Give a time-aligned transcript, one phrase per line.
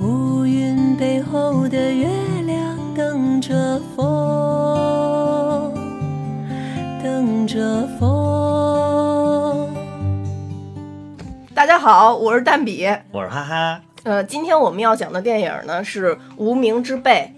[0.00, 2.08] 乌云背后的月
[2.44, 5.74] 亮等着风，
[7.02, 9.74] 等着风。
[11.54, 12.86] 大家好，我是蛋比。
[13.10, 17.32] 我是哈哈，呃，今天我们要讲的电影呢是《无名之辈》。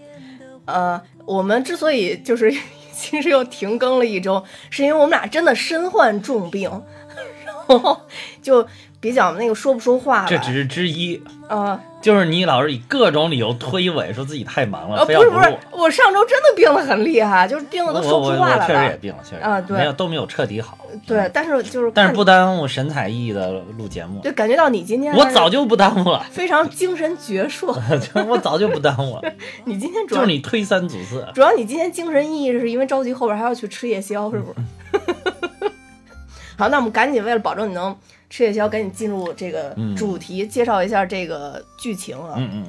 [0.65, 2.53] 呃，我们之所以就是
[2.93, 6.71] 其实又停更了一周，是因为我们俩真的身患重病，
[7.47, 8.01] 然后
[8.43, 8.67] 就
[9.01, 10.29] 比较那个说不出话来。
[10.29, 18.97] 这只是之一，啊就是你老是以各种理由推诿，说自己太忙了，呃，非要录不是不是。，我上周真的病得很厉害，就是病我得都说不出话来我确实也。
[18.99, 20.79] 病了，确实啊对没有都没有彻底好。
[21.05, 27.77] 对，但是就是但是不耽误神采奕奕的录节目，就感觉到你今天我早就不耽误了，非常精神矍铄。
[28.29, 29.33] 我早就不耽误了，
[29.67, 31.27] 你今天主要就是你推三阻四。
[31.35, 34.61] 主要你今天精神奕奕，是因为着急后边还要去吃夜宵，是不是？
[36.57, 37.97] 好，那我们赶紧为了保证你能
[38.31, 42.35] 吃夜宵，赶紧进入这个嗯主题，介绍一下这个剧情啊。
[42.37, 42.65] 嗯嗯，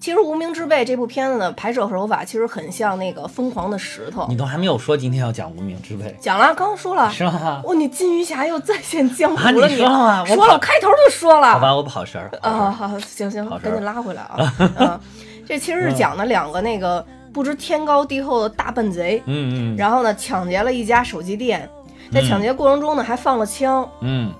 [0.00, 7.10] 其实《无名之辈》这部片子的拍摄手法其实很像那个《疯狂的石头你》，都还没有说今天要讲无名之辈，讲了，刚刚说了。
[7.10, 7.62] 是吗？
[7.64, 10.20] 哦，你金鱼侠又再现江啊，湖了，你说了吗？
[10.22, 11.52] 我说了，我开头就说了。
[11.52, 12.38] 好吧，我跑神儿了。
[12.42, 14.54] 啊，好，好行行，赶紧拉回来啊！
[14.76, 15.00] 嗯，
[15.46, 21.68] 这其实是讲的两个那个不知天高地厚的大笨贼，嗯嗯然后呢抢劫了一家手机店，
[22.12, 24.32] 在抢劫过程中呢还放了枪，嗯，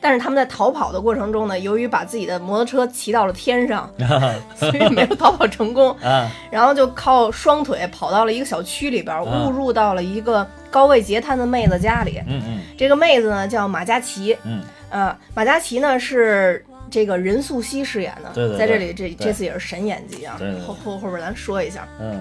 [0.00, 3.90] 但是他们在逃跑的过程中呢，由于把自己的摩托车骑到了天上，
[4.54, 12.20] 所以没有逃跑成功，啊，然后就靠双腿跑到了一个小区里边，啊误入到了一个高位截瘫的妹子家里。
[12.26, 12.60] 嗯嗯。
[12.76, 22.20] 这个妹子呢叫马嘉祺，嗯，呃，马嘉祺呢是这个任素汐饰演的，对对对在这里这这次也是神演技啊，后后后边咱说一下，嗯。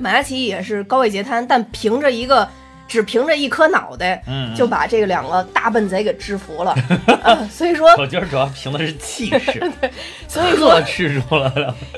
[0.00, 2.48] 马嘉祺也是高位截瘫，但凭着一个
[2.88, 6.74] 只凭着一颗脑袋，嗯，就把这个两个大笨贼给制服了。
[7.22, 9.70] 呃 所以说，我觉得主要凭的是气势，
[10.26, 10.82] 所以说。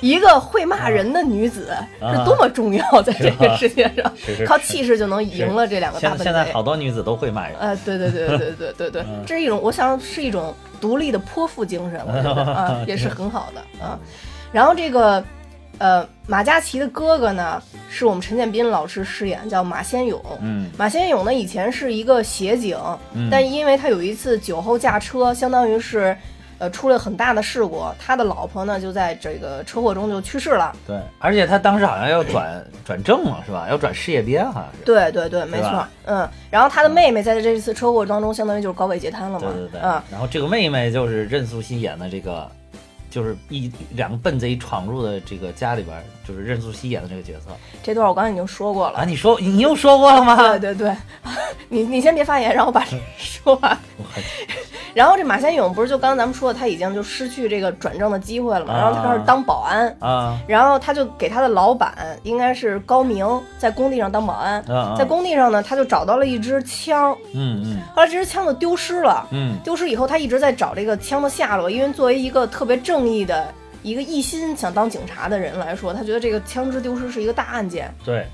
[0.01, 6.53] 一个会骂人的女子是多么重要，在这个世界上啊 是是，靠气势就能赢了这两个大笨贼现在贼。
[6.53, 7.57] 好多女子都会骂人。
[7.61, 13.97] 呃，对对对对对对对对嗯，这是一种，我想是一种独立的泼妇精神，我觉得啊，也是很好的啊。
[14.51, 15.23] 然后这个，
[15.81, 20.23] 呃，马嘉祺的哥哥呢，是我们陈建斌老师饰演，叫马先勇。
[20.43, 22.79] 嗯马先勇呢，以前是一个协警，
[23.15, 26.15] 嗯但因为他有一次酒后驾车，相当于是，
[26.59, 30.77] 呃，出了很大的事故，他的老婆呢就在这个车祸中就去世了。
[30.87, 33.67] 对，而且他当时好像要转转正了，是吧？
[33.71, 34.85] 要转事业编，好像是。
[34.85, 36.29] 对对对，没错，嗯。
[36.51, 39.81] 然后他的妹妹在这次车祸当中，相当于就是高位截瘫了嘛，对对对。
[39.81, 42.47] 嗯，然后这个妹妹就是任素汐演的这个，
[43.11, 47.51] 就是一两个笨贼闯入的这个家里边，就是任素汐演的这个角色
[47.83, 49.01] 这段我刚才已经说过了。
[49.01, 49.05] 啊。
[49.05, 50.37] 你说你又说过了吗？
[50.59, 50.97] 对对对，
[51.69, 53.77] 你你先别发言，让我把这说完。
[54.95, 61.95] 然后这马先勇不是就刚刚咱们说的，他已经就失去这个转正的机会了嘛，啊然后他开始当保安，啊然后他就给他的老板
[62.25, 63.25] 应该是高明，
[63.57, 64.97] 在工地上当保安，啊！
[64.99, 73.53] 在工地上呢，他就找到了一支枪，嗯嗯后来这支枪就丢失了，嗯丢失以后他一直在找这个枪的下落，因为作为一个特别正义的。
[73.83, 78.27] 一个一心想当警察的人来说，他觉得这个枪支丢失是一个大案件，对，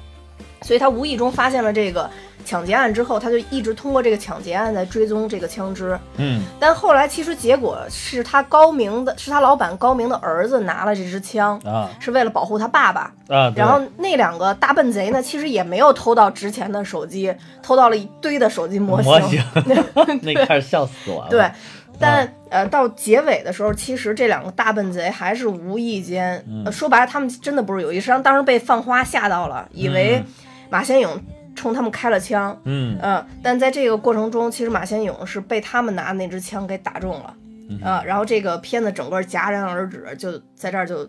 [0.63, 2.11] 所以他无意中发现了这个
[2.45, 5.97] 抢劫案之后，他就一直通过这个抢劫案在追踪这个枪支。
[6.17, 13.13] 嗯但后来其实结果是他高明的，是他老板高明的儿子拿了这支枪，啊是为了保护他爸爸。
[13.29, 19.13] 啊，然后那两个大笨贼呢，其实也没有偷到值钱的手机，偷到了一堆的手机模型。
[19.13, 19.41] 模型
[20.23, 21.29] 那开始笑死我了。
[21.29, 21.51] 对，
[21.99, 30.25] 但、呃，到结尾的时候，其实这两个大笨贼还是无意间，说白了，他们真的不是有意，实际上当时被放花吓到了，以为嗯
[30.71, 31.19] 马先勇
[31.55, 32.59] 冲他们开了枪。
[32.65, 37.35] 嗯嗯，但在这个过程中，其实马先勇是被他们拿的那支枪给打中了，
[37.71, 41.09] 嗯啊，然后这个片子整个戛然而止，就在这儿就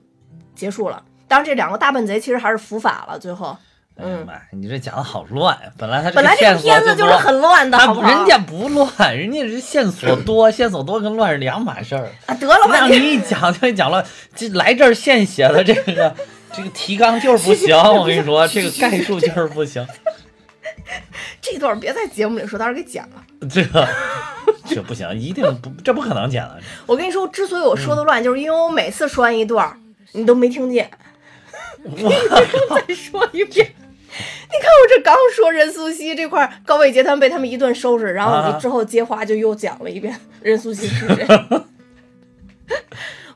[0.56, 1.04] 结束了。
[1.28, 3.56] 当然，这两个大笨贼其实还是伏法了，最后。
[4.00, 8.08] 嗯，哎呀妈呀，你这讲的好乱，本来他本来这个片子就是很乱的，他好不好？
[8.08, 12.12] 人家不乱，人家是线索多，线索多跟乱是两码事儿。
[12.28, 14.06] 啊，得了吧让你，一讲就讲乱，
[14.36, 16.16] 这来这儿现写的这个
[16.54, 19.86] 这个提纲就是不行，我跟你说，这个概述就是不行，
[21.42, 23.24] 这段别在节目里说，到时候给剪了。
[23.50, 23.88] 这个
[24.66, 26.60] 这不行，一定不，这不可能剪了。
[26.86, 29.76] 我跟你说，之所以我说嗯的乱，就是因为我每次说完一段，
[30.12, 30.90] 你都没听见，
[31.84, 33.72] 我再说一遍。
[34.50, 41.28] 你看我这刚说任素汐这块儿高位截瘫被他们一顿收拾，然后之后接话就又讲了一遍 任素汐是谁，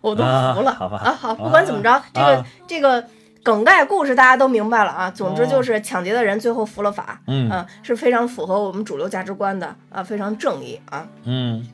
[0.02, 1.12] 我都服了啊好吧啊！
[1.12, 3.06] 好，不管怎么着，这个啊这个
[3.44, 5.12] 梗概故事大家都明白了啊。
[5.12, 11.08] 总之就是抢劫的人最后服了法，嗯啊，是非常符合我们主流价值观的啊，非常正义啊。
[11.26, 11.66] 嗯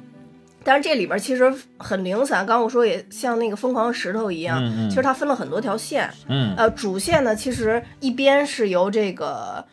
[0.67, 6.09] 但是这里边其实很零散，刚刚我说也像那个疯狂石头一样，嗯嗯其实它分了很多条线。
[6.27, 9.63] 嗯呃，主线呢，其实一边是由这个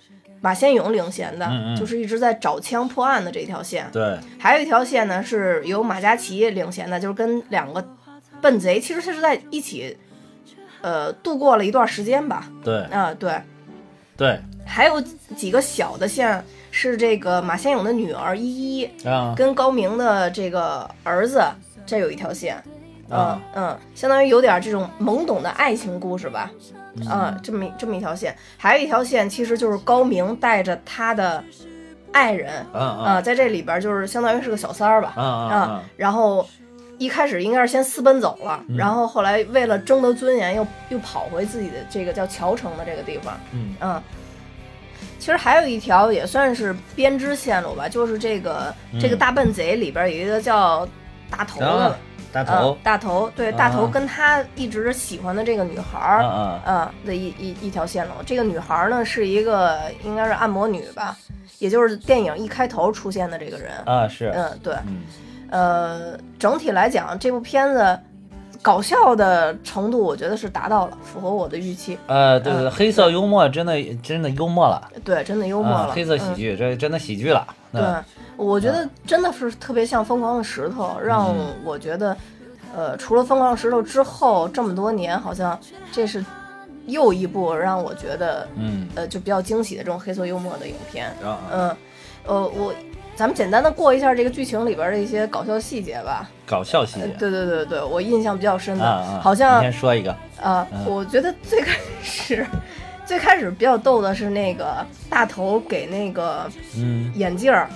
[0.41, 7.85] 马先勇领衔的，嗯嗯就是一直在找枪破案的这条线；对，还有一条线呢，是由马嘉祺领衔的，就是跟两个
[8.41, 9.96] 笨贼，其实他是在一起，
[10.81, 12.49] 呃，度过了一段时间吧。
[12.62, 13.32] 对啊、对。
[14.17, 15.00] 对还有
[15.37, 16.43] 几个小的线
[16.76, 18.43] 是这个马先勇的女儿依
[18.81, 21.41] 依啊，跟高明的这个儿子，
[21.87, 22.61] 这有一条线。
[23.09, 23.41] 嗯啊。
[23.55, 26.50] 嗯，相当于有点这种懵懂的爱情故事吧，
[27.09, 31.43] 嗯，这么这么一条线，还有一条线其实就是高明带着他的
[32.11, 36.44] 爱人，啊啊、啊在这里边就是相当于是个小三儿吧，啊啊啊啊，然后
[36.99, 38.77] 一开始应该是先私奔走了，嗯。
[38.77, 43.77] 然后后来为了争得尊严，又又跑回自己的这个叫乔城的这个地方，嗯。
[43.81, 44.03] 嗯。
[45.25, 50.87] 其实还有一条也算是编织线路吧，就是这个、这个嗯大笨贼里边有一个叫
[51.31, 51.97] 大头的，啊
[52.31, 52.53] 大头。
[52.53, 56.94] 嗯，大头，对，大头啊跟他一直喜欢的这个女孩啊儿，啊啊。
[57.06, 58.12] 的一一一条线路。
[58.26, 61.17] 这个女孩儿呢是一个应该是按摩女吧，
[61.59, 63.73] 也就是电影一开头出现的这个人。
[63.87, 65.05] 啊是，嗯，对，嗯。
[65.49, 67.99] 呃，整体来讲，这部片子
[68.64, 71.99] 搞笑的程度，我觉得是达到了，符合我的预期。
[72.06, 78.02] 呃对对，嗯黑色幽默真的真的幽默了，对，真的幽默了，啊黑色喜嗯剧，这真的喜剧了，对嗯，
[78.38, 82.16] 我觉得真的是特别像《疯狂的石头》，让嗯我觉得，
[82.75, 85.58] 呃，除了《疯狂的石头》之后，这么多年，好像
[85.93, 86.25] 这是
[86.87, 91.08] 又一部让我觉得，嗯呃，就比较惊喜的这种黑色幽默的影片。
[91.22, 91.76] 啊嗯，
[92.25, 92.72] 呃，我
[93.16, 96.28] 咱们简单的过一下这个剧情里边的一些搞笑细节吧。
[96.46, 100.11] 搞笑细节呃对对对对，我印象比较深的，啊啊，好像你先说一个，
[100.43, 102.46] 啊，嗯我觉得最开始。
[103.06, 104.76] 最开始比较逗的是那个
[105.11, 107.69] 大头给那个嗯眼镜儿，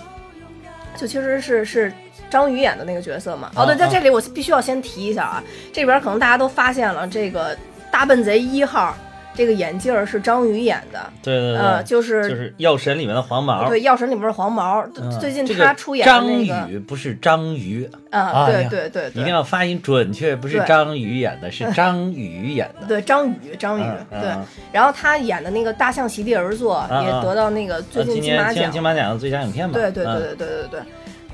[0.97, 1.93] 就其实是是
[2.31, 3.51] 张宇演的那个角色嘛。
[3.55, 7.55] 哦，对，啊在这里我必须要先提一下啊，这边可能大家都发现了，这个
[7.91, 8.97] 大笨贼一号
[9.39, 19.23] 这个眼镜儿是张宇演的，对对呃，对，就是就是药神里面的黄毛，对《药神》里面的黄毛，嗯最近他出演的张那个宇不是章鱼，啊，对对对对。
[19.23, 22.87] 一定要发音准确，不是对张宇演的，是 张宇演的。
[22.89, 24.29] 对张宇，张宇，对
[24.73, 29.73] 然后他演的那个《大象席地而坐》嗯也得到那个最呃近金马奖金马奖的最佳影片嘛？
[29.73, 30.81] 嗯对对对对对对对，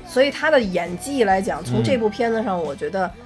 [0.07, 3.24] 所以他的演技来讲，从嗯这部片子上，我觉得是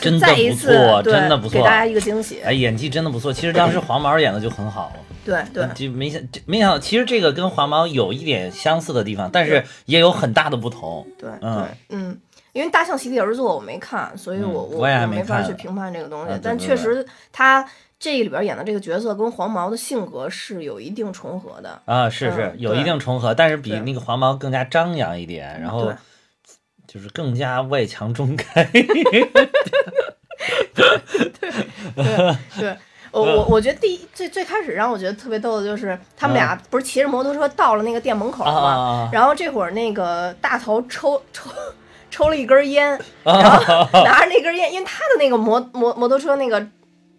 [0.00, 2.40] 真的不错真的不错给大家一个惊喜。
[2.42, 3.32] 哎，演技真的不错。
[3.32, 4.92] 其实当时黄毛演的就很好，
[5.24, 11.06] 对对就没想这没想到，其实这个跟黄毛有一点相似的地方，但是也有很大的不同。
[11.18, 12.20] 对嗯对，嗯。
[12.52, 16.32] 因为《大象席地而坐》我没看，所以嗯我我也没没法去评判这个东西。
[16.42, 17.62] 但确实，他
[18.00, 21.78] 这里边演的这个角色跟黄毛的性格是有一定重合的。
[21.84, 25.94] 啊，是是嗯有一定重合，但是比那个黄毛更加张扬一点，然后对
[26.96, 28.66] 就是更加外强中干。
[28.72, 28.86] 对
[30.74, 32.76] 对对，
[33.10, 38.68] 我我我觉得第一最最开始让我觉得特别逗的就是他们俩不是骑着摩托车到了那个店门口啊啊吗？
[38.70, 41.50] 啊然后这会儿那个大头抽抽
[42.10, 46.66] 抽了一根烟，啊然后 拿着那根烟，因为他的那个摩摩摩托车那个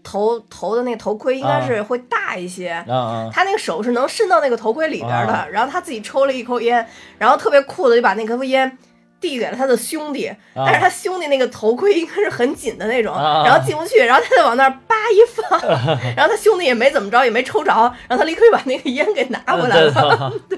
[0.04, 2.84] 头头的那个头盔应该是会大一些。
[3.32, 6.88] 他那个手是能伸到那个头盔里边的，啊然后他自己抽了一口烟，
[7.20, 8.78] 然后特别酷的就把那颗烟
[9.20, 13.44] 递给了他的兄弟，但是他兄弟那个头盔应该是很紧的那种，啊。
[13.46, 15.60] 然后进不去，然后他就往那儿叭一放，
[16.16, 17.72] 然后他兄弟也没怎么着，也没抽着，
[18.08, 20.32] 然后他立刻就把那个烟给拿回来了。
[20.48, 20.58] 对，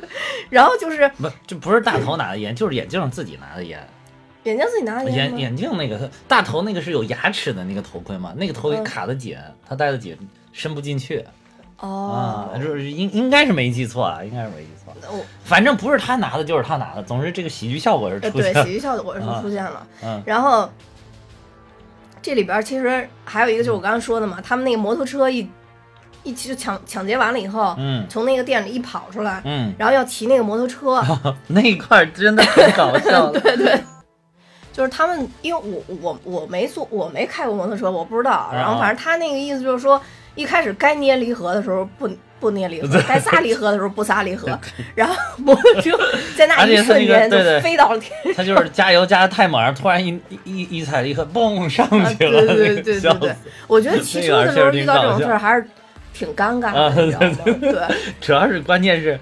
[0.50, 3.80] 然后就是不，这不是大头拿的烟，就是眼镜自己拿的烟。
[4.44, 5.30] 眼镜自己拿的烟？
[5.32, 8.84] 眼眼镜那个大头那个是有牙齿的那个头盔嘛，那个头盔嗯。
[8.84, 9.38] 卡的紧，
[9.68, 10.18] 他戴的紧，
[10.54, 11.24] 伸不进去
[11.80, 12.50] 哦。
[12.54, 18.54] 啊，，就是应应该是没记错啊，应该是没记错，我反正不是他拿的就是他拿的，总之这个喜剧效果是出现。
[18.54, 20.22] 了，喜剧效果是出现了，嗯。
[20.26, 20.70] 然后
[22.22, 25.50] 这里边其实还有一个就是我刚刚说的嘛，他们那个摩托车一
[26.24, 28.06] 一起就抢抢劫完了以后，嗯。
[28.10, 31.02] 从那个店里一跑出来，嗯，然后要骑那个摩托车，
[31.48, 33.32] 那一块真的很搞笑。
[33.32, 33.82] 的，对对，
[34.74, 38.50] 就是他们，因为我我我没坐，我没开过摩托车，我不知道。
[38.54, 40.00] 然后反正他那个意思就是说，
[40.36, 42.10] 一开始该捏离合的时候不
[42.40, 44.58] 不捏离合， 该撒离合的时候不撒离合，
[44.96, 45.92] 然后摩托车
[46.38, 53.36] 在那一瞬间就飞到了天上他就是加油加的太猛，然后突然一一一一踩离合，嘣上去了，对对对对笑对死，
[53.68, 55.68] 我觉得骑车的时候遇到这种事儿还是
[56.14, 57.58] 挺尴尬啊的，你知道吗？
[57.60, 57.98] 对。
[58.22, 59.20] 主要是关键是，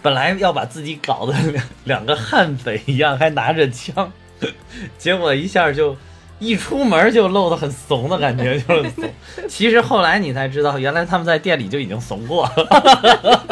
[0.00, 4.12] 本来要把自己搞得两两个悍匪一样，还拿着枪，
[4.96, 5.96] 结果一下就
[6.38, 9.04] 一出门就露得很怂的感觉，就是怂。
[9.48, 12.52] 其实后来你才知道，原来他们在店里就已经怂过了。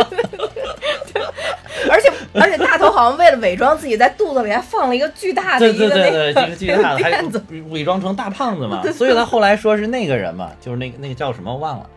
[1.89, 7.41] 而且而且大头好像为了伪装自己在肚子里还放了一个巨大的一个对对对，那个这个巨大的还垫子，
[7.71, 11.89] 伪装成大胖子嘛，所以他后来说是那个人嘛，就是那个那个叫什么忘了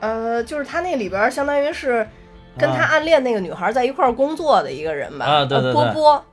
[0.00, 2.06] 呃，就是他那里边相当于是
[2.58, 6.24] 跟他啊暗恋那个女孩在一块儿工作的一个人吧，啊对对波波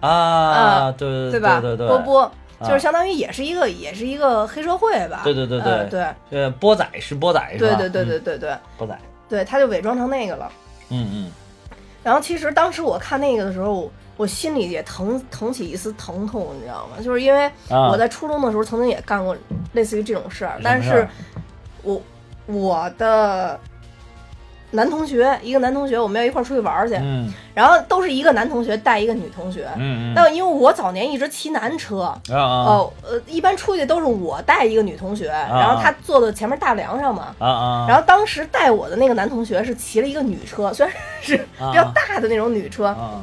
[0.00, 1.60] 啊，对对对吧？
[1.60, 2.32] 对对，波波啊
[2.66, 5.20] 就是相当于也是一个也是一个黑社会吧？
[5.24, 7.76] 对对对呃对对呃，波仔是波仔是吧？
[7.76, 10.50] 对对对对嗯，对对波仔，对，他就伪装成那个了。
[10.90, 11.32] 嗯嗯
[12.02, 17.02] 然后其实当时我看那个的时候，我心里也疼腾起一丝疼痛，你知道吗？
[17.02, 19.36] 就是因为啊我在初中的时候曾经也干过
[19.72, 21.06] 类似于这种事儿，但是
[21.82, 22.00] 我
[22.46, 23.58] 我的
[24.72, 27.32] 男同学，一个男同学，我们要一块儿出去玩儿去，嗯。
[27.54, 29.68] 然后都是一个男同学带一个女同学。
[29.76, 37.34] 嗯嗯，但因为我早年一直骑男车，哦，呃，一般出去都是我带一个女同学，然后她坐在前面大梁上嘛。
[37.38, 43.20] 啊啊，然后当时带我的那个男同学是骑了一个女车，虽然是比较大的那种女车，啊。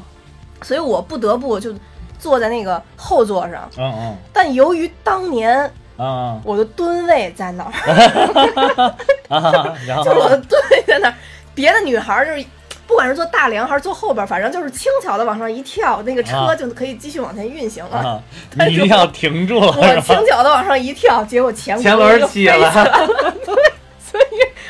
[0.62, 1.74] 所以我不得不就
[2.20, 3.68] 坐在那个后座上。
[3.77, 4.15] 嗯嗯。
[4.32, 5.60] 但由于当年
[5.98, 7.72] 啊我的吨位在那儿，
[9.29, 11.15] 啊，然后 就是我的吨位在那儿，
[11.60, 12.46] 别的女孩儿就是。
[12.88, 17.98] 不管是坐大梁还是坐后边儿，反正就是轻巧的往上一跳，那个车啊就可以继续往前运行了。
[17.98, 18.20] 啊，
[18.58, 20.01] 但是你一定要停住了，我？
[20.01, 22.98] 轻巧的往上一跳，结果前前轮起飞起来了，
[23.46, 23.56] 对。
[24.01, 24.25] 所以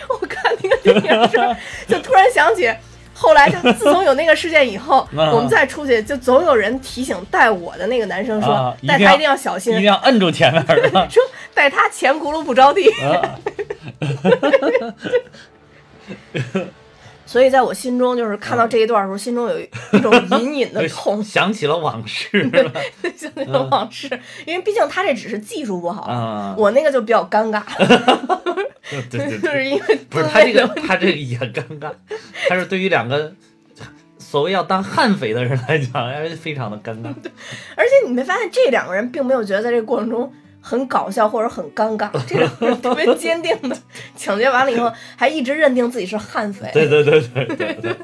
[0.10, 1.56] 我看那个电影的时候，
[1.88, 2.70] 就突然想起，
[3.14, 11.08] 后来就自从有那个事件以后，啊 我们再出去，就总有人提醒带我的那个男生说带他一定要小心一定，要摁住前面是吧？
[11.10, 12.92] 说带他前轱辘不着地。
[13.02, 13.40] 啊
[17.30, 22.82] 所以在我心中，就是看到这一段的时候，心中有一种隐隐的痛， 想起了往事， 是吧？
[23.16, 24.08] 就那种往事。
[24.48, 27.62] 因为毕竟他这只是技术不好，嗯，我那个就比较尴尬，
[28.90, 29.40] 对对对。
[29.42, 31.92] 就，是因为不是他这个他这个也尴尬，
[32.48, 33.32] 他是对于两个
[34.18, 37.14] 所谓要当悍匪的人来讲，哎非常的尴尬。
[37.76, 43.76] 而且你没发现这两个人并没有觉得在这个过程中很搞笑或者很尴尬， 这两个人特别坚定的
[44.16, 46.70] 抢劫完了以后，还一直认定自己是悍匪。
[46.74, 47.96] 对对对对对对，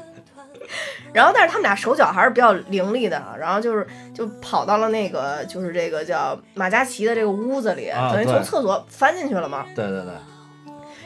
[1.12, 9.64] 然后，但是他们俩手脚还是比较伶俐的，然后就是就跑到了那个就是这个叫马嘉祺的这个屋子里，等于从厕所翻进去了嘛。
[9.74, 10.12] 对对对，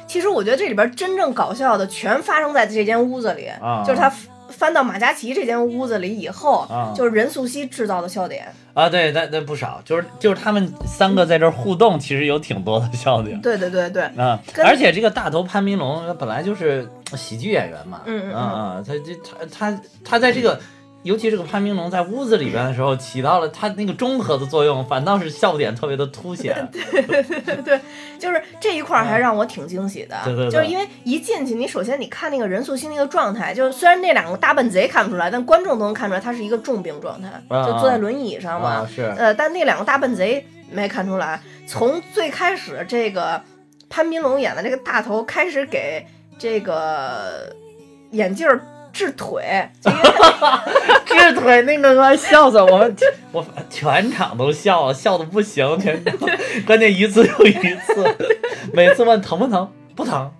[0.06, 4.12] 其实我觉得这里边真正搞笑的全发生在这间屋子里，啊就是他
[4.50, 8.46] 翻到马嘉祺这间屋子里以后，啊就是任素汐制造的笑点。
[8.72, 13.40] 啊对，那那不少，就是就是他们三个在这互动，其实有挺多的笑点。
[13.40, 20.58] 对对对对，啊，跟而且这个大头潘斌龙本来就是喜剧演员嘛，嗯嗯嗯啊，他这他他他在这个，
[21.02, 26.54] 尤其这个潘斌龙在屋子里边的时候，起到了他那个中和的作用，反倒是笑点特别的凸显。
[26.70, 27.80] 对对对，
[28.18, 30.50] 就是这一块儿还让我挺惊喜的，对对对。
[30.50, 38.68] 就是因为一进去，你首先你看那个任素汐那个状态，就是虽然那两个大笨贼看不出来，但观众都能看出来他是一个重病状态，啊就坐在轮椅上嘛。
[38.68, 39.02] 啊，是。
[39.16, 43.40] 呃，但那两个大笨贼没看出来，从最开始这个
[43.88, 46.06] 潘斌龙演的这个大头开始给
[46.38, 47.56] 这个
[48.10, 48.60] 眼镜儿
[48.92, 49.42] 治腿，
[49.82, 50.62] 就因为他
[51.06, 52.96] 治腿那个快笑死我们，
[53.32, 56.14] 我全场都笑了，笑的不行，全场，
[56.66, 58.16] 关键一次又一次，
[58.72, 59.70] 每次问疼不疼，
[60.00, 60.30] 不疼，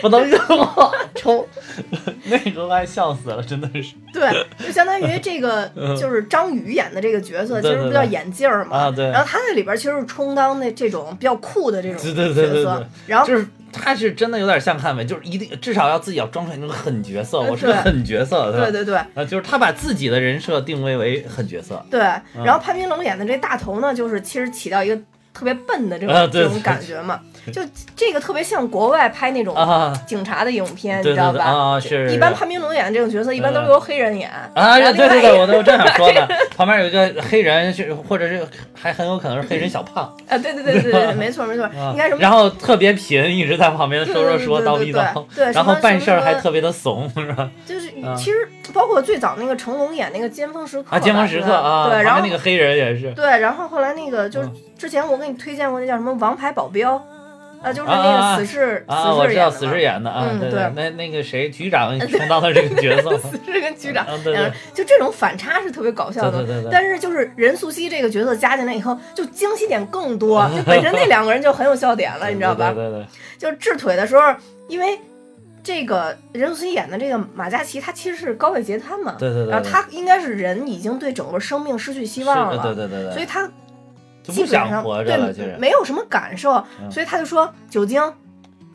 [0.00, 1.46] 不能用我抽，
[2.24, 3.94] 那个快笑死了，真的是。
[4.12, 5.96] 对，就相当于这个 嗯。
[5.96, 9.04] 就是张宇演的这个角色，其对对对实不叫眼镜儿嘛，啊对。
[9.10, 12.78] 然后他在里边其实是充当那这种比较酷的这种对对对对角色。
[12.78, 22.00] 对，然后就是他是真的有点像悍匪，就是一定至少要自己要装出来那个狠角色，呃我是个狠角色，对对对啊，就是他把自己的人设定位为狠角色，对，
[22.34, 24.96] 嗯然后潘斌龙演的这大头呢，就是其实起到一个
[25.32, 27.62] 特别笨的这种、啊这种感觉嘛，就
[27.96, 31.44] 这个特别像国外拍那种啊警察的影片，你知道吧？
[31.44, 42.20] 啊是一般潘斌龙演的这种角色，一般都是由黑人演啊，对对对，我都正想说呢， 旁边有一个黑人，是或者是还很有可能是黑人小胖，啊，对对对对对，没错没错，啊应该什么？
[42.20, 47.50] 然后特别贫，一直在旁边说说说叨逼叨，对然后办事儿还特别的怂，是吧？
[47.66, 56.96] 就是啊其实包括最早那个成龙演那个尖峰时刻，啊，尖峰时刻啊，对，然后那个黑人也是，对，然后后来那个就是嗯之前我给你推荐过那叫什么《王牌保镖》，
[57.62, 64.06] 啊，就是那啊个死侍啊，我知道死侍演的嗯对那那个谁局长 充当了这个角色，死侍跟局长
[64.74, 66.38] 就这种反差是特别搞笑的。
[66.38, 66.70] 对对对对。
[66.72, 72.72] 但是就是任素汐这个角色加进来以后，就惊喜点更多，就本身那 两个人就很有笑点了，你知道吧？
[72.72, 73.06] 对对对，
[73.38, 74.34] 就是治腿的时候，
[74.68, 74.98] 因为
[75.62, 83.48] 这个任素汐演的这个马嘉祺，他其实是高位截瘫嘛，对对对对然后他应该是人已经对整个生命失去希望了，对对对对，所以他
[84.22, 88.00] 基本上活着对实没有什么感受，嗯所以他就说酒精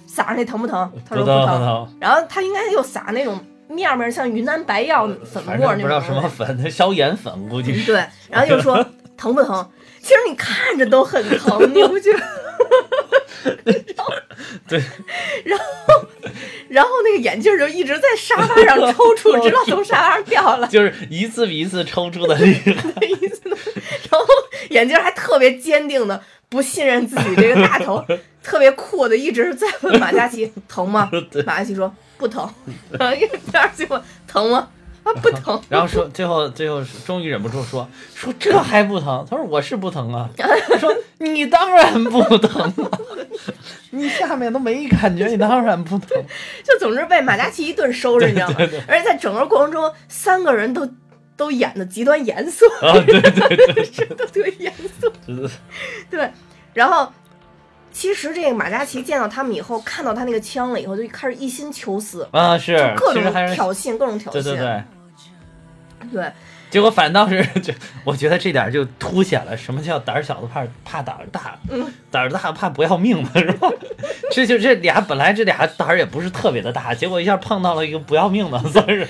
[0.06, 0.92] 撒上去疼不疼？
[1.08, 1.88] 他说不疼。
[2.00, 7.92] 然后他应该又撒那种面面像云南白药粉末那种，不知道什么粉，它消炎粉估计是。
[7.92, 8.86] 对，然后又说
[9.18, 9.68] 疼不疼？
[10.02, 12.20] 其实你看着都很疼，你不觉得？
[13.48, 14.14] 然 后
[14.68, 14.82] 对，
[15.46, 15.66] 然后
[16.70, 20.68] 然后那个眼镜就一直在沙发上抽搐，直到从沙发上掉下来。
[20.70, 22.74] 就是一次比一次抽搐的厉害。
[24.12, 24.26] 然后
[24.70, 28.04] 眼镜还特别坚定的不信任自己这个大头，
[28.44, 31.10] 特别酷的一直在问马嘉祺疼吗？
[31.46, 32.48] 马嘉祺说不疼。
[32.92, 34.70] 然后第二句问疼吗？
[35.08, 35.62] 啊不疼。
[35.70, 39.26] 然后说最后最后终于忍不住说说这还不疼？
[39.30, 40.30] 他说我是不疼啊。
[40.38, 42.62] 他说你当然不疼
[42.92, 43.00] 啊，
[43.92, 46.10] 你下面都没感觉，你当然不疼。
[46.64, 48.84] 就总之被马嘉祺一顿收拾，你知道吗对对对？
[48.88, 50.88] 而且在整个过程中，三个人都
[51.36, 55.12] 都演的极端严肃，啊，对对对，真的特别严肃。
[56.10, 56.30] 对，
[56.74, 57.12] 然后
[57.92, 64.34] 其实这个马嘉祺见到他们以后，看到他那个枪了以后，就开始一心求死，啊是，各种其实还是挑衅，各种挑衅。
[64.34, 64.84] 对对对。
[66.12, 66.26] 对
[66.70, 67.74] 结果反倒是，就
[68.04, 73.70] 我觉得这点就凸显了什么叫胆儿小的怕怕胆儿大，嗯胆儿大怕不要命嘛，是吧？
[74.32, 79.08] 这就这俩本来这俩胆儿也不是特别的大，结果一下碰到了一个不要命的，算是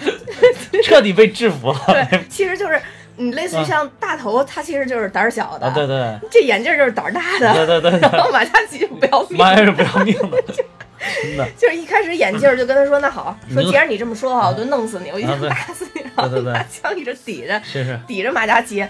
[0.83, 1.79] 彻底被制服了。
[1.87, 2.79] 对，其实就是
[3.15, 10.43] 你类似于像大头，他其实就是胆儿小的，啊，对对这眼镜就是胆儿大的，对对对对 然后马嘉祺就不要命，妈呀，是不要命的，
[11.21, 11.47] 真的。
[11.57, 18.85] 就是一开始眼镜儿就跟他说：“那好，说既然你这么说的话，我就弄死你，我一啊对定打死你。”然后拿枪一直抵着，是是，抵着马嘉祺。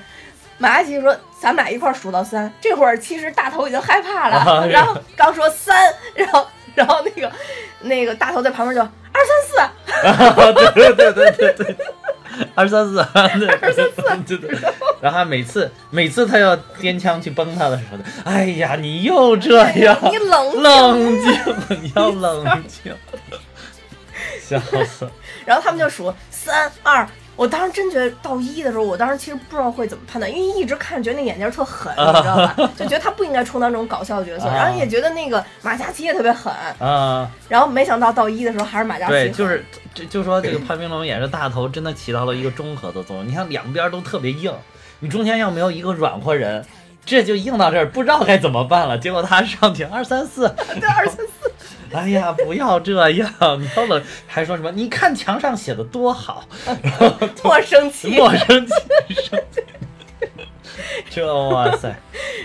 [0.58, 7.32] 马嘉祺说：“咱们俩一块儿数到三。”这会儿其实大头已经害怕了，啊然后刚说三， 然后然后那个
[7.82, 9.72] 那个大头在旁边就二三
[10.64, 11.78] 四，对对对对对，
[12.56, 13.30] 二三四， 二
[13.74, 14.60] 三四对 对。
[15.02, 22.94] 然后每次每次他要掂枪去崩他的时候，哎呀，你又这样，你冷静冷静，你要冷静，
[24.42, 25.08] 笑死。
[25.46, 27.08] 然后他们就数三二。
[27.38, 32.56] 我当时真觉得到一的时候，我当时其实不知道会怎么判断，因为一直看觉得那眼镜特狠，你知道吧？
[32.76, 43.28] 就觉得他不应该充当这种搞笑角色，啊然后也觉得那个马嘉祺也特别狠，啊，然后没想到到一的时候还是马嘉祺对，就是就就说这个潘斌龙演这大头真的起到了一个中和的作用。
[43.28, 44.52] 你看两边都特别硬，
[45.00, 46.66] 你中间要没有一个软和人，
[47.06, 48.98] 这就硬到这儿，不知道该怎么办了。
[48.98, 51.37] 结果他上去二三四， 对二三四，
[51.94, 54.72] 哎呀，不要这样，你要冷，还说什么？
[54.72, 56.48] 你看墙上写的多好
[57.44, 58.10] 莫生气。
[58.10, 58.74] 莫生气，
[59.14, 59.62] 生气。
[61.10, 61.94] 这哇塞，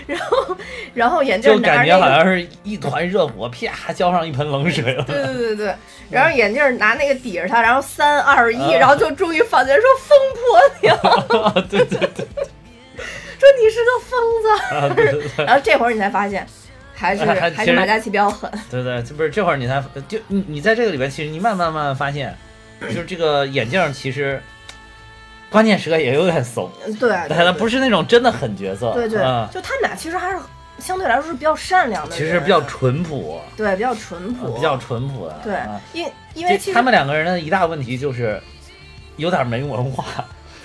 [0.07, 0.57] 然后
[0.93, 5.03] 然后眼镜就感觉好像是一团热火，啪浇上一盆冷水了。
[5.03, 5.75] 对对对对，
[6.09, 12.25] 然后眼镜拿那个抵着他，然后三二一，啊然后就终于放进来说疯婆娘，对对对
[13.39, 14.47] 说你是个疯子。
[14.75, 15.45] 啊，对对对。
[15.45, 16.47] 然后这会儿你才发现，
[16.93, 17.25] 还是
[17.55, 18.49] 还是马嘉祺比较狠。
[18.69, 22.35] 对对，这不是这会儿你才就你你在这个里边，其实你慢慢慢慢发现，
[22.81, 24.41] 就是这个眼镜其实
[25.49, 30.37] 关键时刻也有点怂，嗯对但他不是那种真的狠角色，对对啊，就他们俩其实还是
[30.79, 38.41] 相对来说是比较善良的，其实比较淳朴，对比较淳朴，比较淳朴的，对啊，因因为他们两个人的一大问题就是
[39.17, 40.05] 有点没文化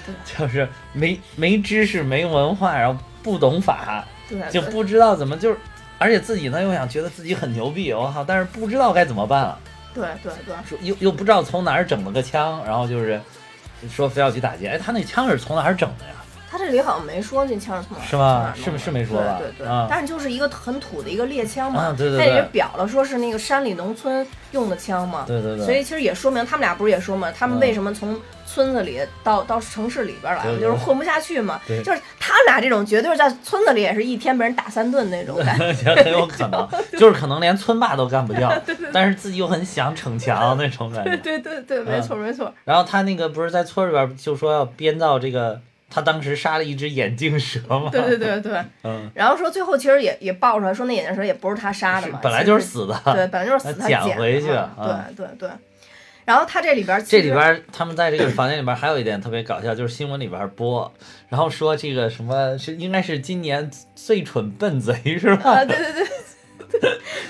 [0.06, 5.58] 对，就是没没知识、没文化，然后不懂法，对对就不知道怎么就是。
[5.98, 8.24] 而且自己呢又想觉得自己很牛逼，我靠！
[8.24, 9.58] 但是不知道该怎么办了，
[9.92, 10.54] 对对对。
[10.66, 13.20] 说又又不知道从哪儿整了个枪，然后就是
[13.90, 14.68] 说非要去打劫。
[14.68, 16.12] 哎，他那枪是从哪儿整的呀？
[16.50, 18.54] 他这里好像没说那枪是从哪儿是吗？
[18.56, 19.38] 是不是没说吧？
[19.38, 27.60] 对对但是就是一个很土的一个猎枪嘛，啊对对他也表了说是那个山里农村用的枪嘛，对对对，所以其实也说明他们俩不是也说嘛，他们嗯。
[27.60, 28.18] 为什么从
[28.50, 35.94] 村子里到到城市里边来就是混不下去嘛，就是他们俩这种绝对是在村子里也是一天被人打三顿那种感觉。
[35.94, 36.66] 很有可能，
[36.98, 38.50] 就是可能连村霸都干不掉，
[38.92, 41.16] 但是自己又很想逞强那种感觉。
[41.18, 42.52] 对对对对，没错没错。
[42.64, 47.90] 然后他那个不是在村里边就说要编造这个，他当时杀了一只眼镜蛇嘛？
[47.92, 52.98] 对对对对，嗯，然后说最后其实也也爆出来说那眼镜蛇也不是他杀的嘛，本来就是死的。
[53.04, 55.48] 对，本来就是死，他捡回去对对对。
[56.28, 60.92] 然后他这里边这里边他们在这个房间里边还有一点特别搞笑，就是新闻里边播，
[61.30, 65.52] 然后说这个什么是应该是今年最蠢笨贼是吧？
[65.56, 66.06] 啊，对对对。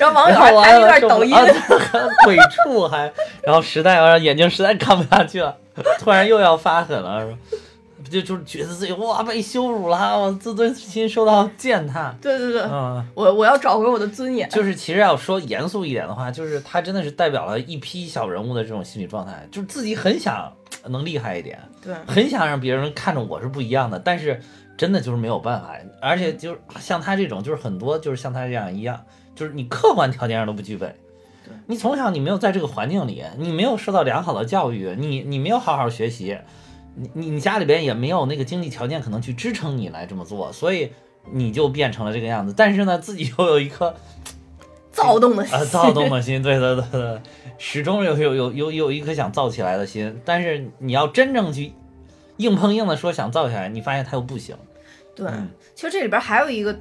[0.01, 3.13] 然后网友还拍了一了段抖音，啊还鬼畜 还，
[3.45, 5.57] 然后实在让眼睛实在看不下去了，
[6.01, 7.39] 突然又要发狠了，是吧？
[8.09, 12.15] 就就是觉得自己哇被羞辱了，我自尊心受到践踏。
[12.21, 14.49] 对对对，嗯，我我要找回我的尊严。
[14.51, 20.53] 就是其实要说严肃一点的话，就是他真的是代表了一批小人物的这种心理状态，就是自己很想
[20.87, 24.41] 能厉害一点，对很想让别人看着我是不一样的，但是
[24.77, 29.01] 真的就是没有办法，而且就是像他这种，就是很多就是像他这样一样，
[29.35, 30.95] 就是你客观条件上都不具备，
[31.67, 36.39] 你从小你没有在这个环境里，你没有受到良好的教育，你你没有好好学习，
[36.99, 40.91] 你你你家里边也没有那个经济条件可能去支撑你来这么做，所以
[41.31, 42.53] 你就变成了这个样子。
[42.57, 43.95] 但是呢，自己又有一颗
[44.91, 47.21] 躁动的心，啊躁动的心，对对对对，
[47.57, 51.73] 始终有有有有有一颗想造起来的心，但是你要真正去
[52.39, 54.57] 硬碰硬的说想造起来，你发现他又不行。
[55.15, 56.77] 对，嗯其实这里边还有一个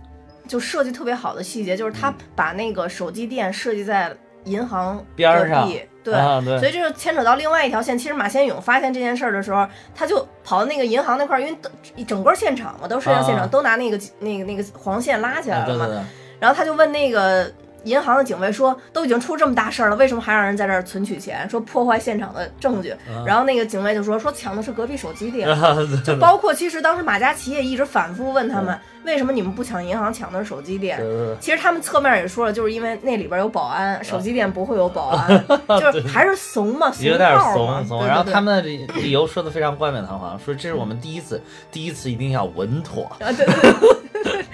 [0.47, 5.69] 就设计特别好的细节，就是他把那个手机店设计在银行边儿上
[6.11, 6.19] 对。
[6.19, 7.97] 啊，对，所以这就牵扯到另外一条线。
[7.97, 15.85] 其实马先勇发现这件事儿的时候，他就跑到那个银行那块儿，因为整个现场嘛，都摄像现场、啊都拿那个那个那个黄线拉起来了嘛。
[15.85, 16.03] 啊对对对。
[16.39, 17.51] 然后他就问那个
[17.87, 21.49] 银行的警卫说：“都已经出这么大事儿了，为什么还让人在这儿存取钱？
[21.49, 22.91] 说破坏现场的证据。
[22.91, 25.47] 啊然后那个警卫就说：“说抢的是隔壁手机店。
[26.03, 30.99] 就包括其实当时马嘉祺也一直反复问他们，为什么你们不抢银行，抢的是手机店？
[31.39, 35.45] 其实他们侧面也说了，就是因为那里边有保安，手机店不会有保安，
[35.79, 43.03] 就是还是怂嘛，有点怂怂，然后他们的理理由说的非常冠冕堂皇，说这是我们第一次，第一次一定要稳妥。
[43.19, 43.95] 啊，对对对，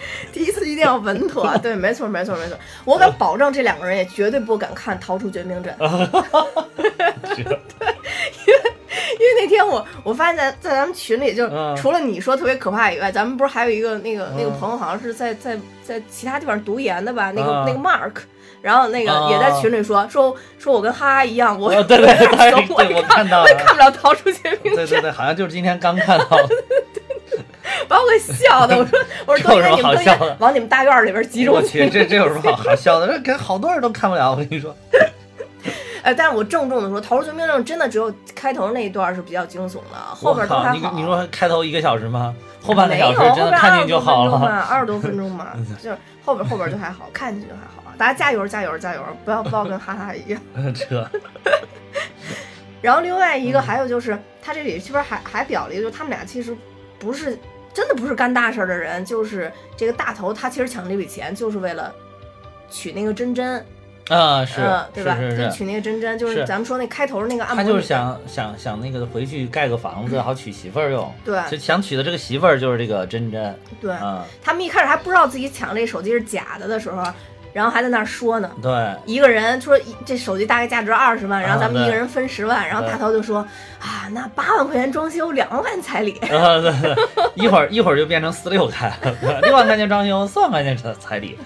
[0.31, 5.75] 第一次一定要稳妥， 对，没错没错没错，我敢保证这两个人也绝对不敢看《逃出绝命镇》，
[7.35, 7.95] 对。
[8.45, 8.61] 因为
[9.13, 11.75] 因为那天我我发现在在咱们群里，就嗯。
[11.75, 17.31] 除了你说特别可怕以外，咱们不是还有一个那个那个嗯朋友，好像是在在在其他地方读研的吧？
[17.31, 18.13] 那个啊那个 Mark。
[18.61, 22.27] 然后那个啊也在群里说说说我跟哈哈一样，我哦对对对
[22.73, 23.43] 我也看看到了。
[23.43, 24.75] 我也看不了《逃出绝命镇。
[24.75, 26.55] 对对》，对，好像就是今天刚看到的。
[27.87, 28.77] 把我给笑的。
[28.77, 33.07] 我说我说，都应该你们的该往你们大院儿里边集中我去，这这有什么好 好笑的？
[33.07, 34.75] 这给好多人都看不了，我跟你说。
[36.03, 40.91] 哎， 但是我郑重的说，《逃出绝命镇》真的只有开头那一段是比较惊悚的，后边都还好。
[40.93, 42.35] 你说开头一个小时吗？
[42.61, 44.37] 后半个没有，小时后边真的看进就好了。
[44.69, 47.83] 二十多分钟嘛，二十多分钟嘛，就是后边后边就还好，看进去就还好。
[47.97, 50.41] 大家加油加油加油，不要不要跟哈哈一样。
[50.73, 51.09] 这
[52.81, 56.55] 然后另外一个嗯还有就是，他这里这边还还表了一个，就是他们俩其实
[56.99, 57.37] 不是
[57.73, 61.93] 真的不是干大事儿的人，就是这个大头他其实抢这笔钱就是为了
[62.69, 63.65] 娶那个真真，
[64.09, 65.15] 啊是嗯，对吧？
[65.15, 65.37] 是是。
[65.37, 71.11] 就是娶那个真真，就是是咱们说那开头那个按摩他，就是想想想那个回去盖个房子， 好娶媳妇儿用。
[71.25, 77.03] 对就想娶的这个媳妇儿就是这个真真对，啊，他们一开始还不知道自己抢这手机是假的的时候，
[77.53, 78.51] 然后还在那儿说呢。
[78.61, 83.39] 对，一个人说这手机大概价值二十万，然后咱们一个人分十万，然后大头就说
[83.79, 86.17] 啊，那八万块钱装修，两万彩礼。
[86.27, 86.95] 啊对对，
[87.35, 91.37] 一会儿一会儿就变成四六开了， 六万块钱装修，四万块钱彩礼。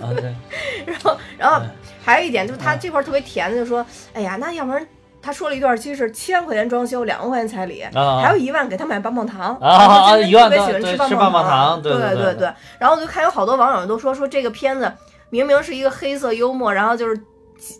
[0.00, 0.34] 啊对，
[0.86, 1.70] 然后，然后嗯
[2.04, 4.86] 还有一点就是他这块儿特别甜的，就说，哎呀，那要不然
[5.20, 9.56] 他说了一段，其实是七万块钱装修，两万块钱彩礼，啊还有一万给他买棒棒糖。
[9.60, 12.34] 啊一万特别喜欢吃棒棒棒糖糖对对对对。
[12.34, 12.52] 对。
[12.78, 14.92] 然后我就看有好多网友都说说这个片子
[15.30, 17.20] 明明是一个黑色幽默，然后就是。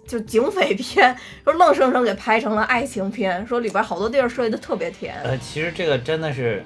[0.09, 6.65] 就警匪片，说愣生生给拍成了爱情片，说里边好多地儿设计的特别甜，呃，其实这个真的是，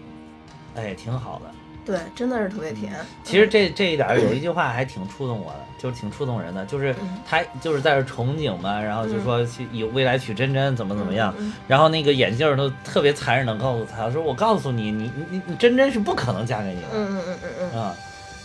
[0.76, 1.50] 哎，挺好的。
[1.84, 2.94] 对，真的是特别甜。
[3.24, 16.86] 其实这这一点有一句话还挺触动我的，就是挺触动人的，就是嗯他就是在这憧憬嘛，然后就说去以未来娶真真怎么怎么样，嗯然后那个眼镜儿都特别残忍的告诉他说，我告诉你，你你你真真是不可能嫁给你的。
[16.94, 17.96] 嗯嗯嗯嗯嗯，啊，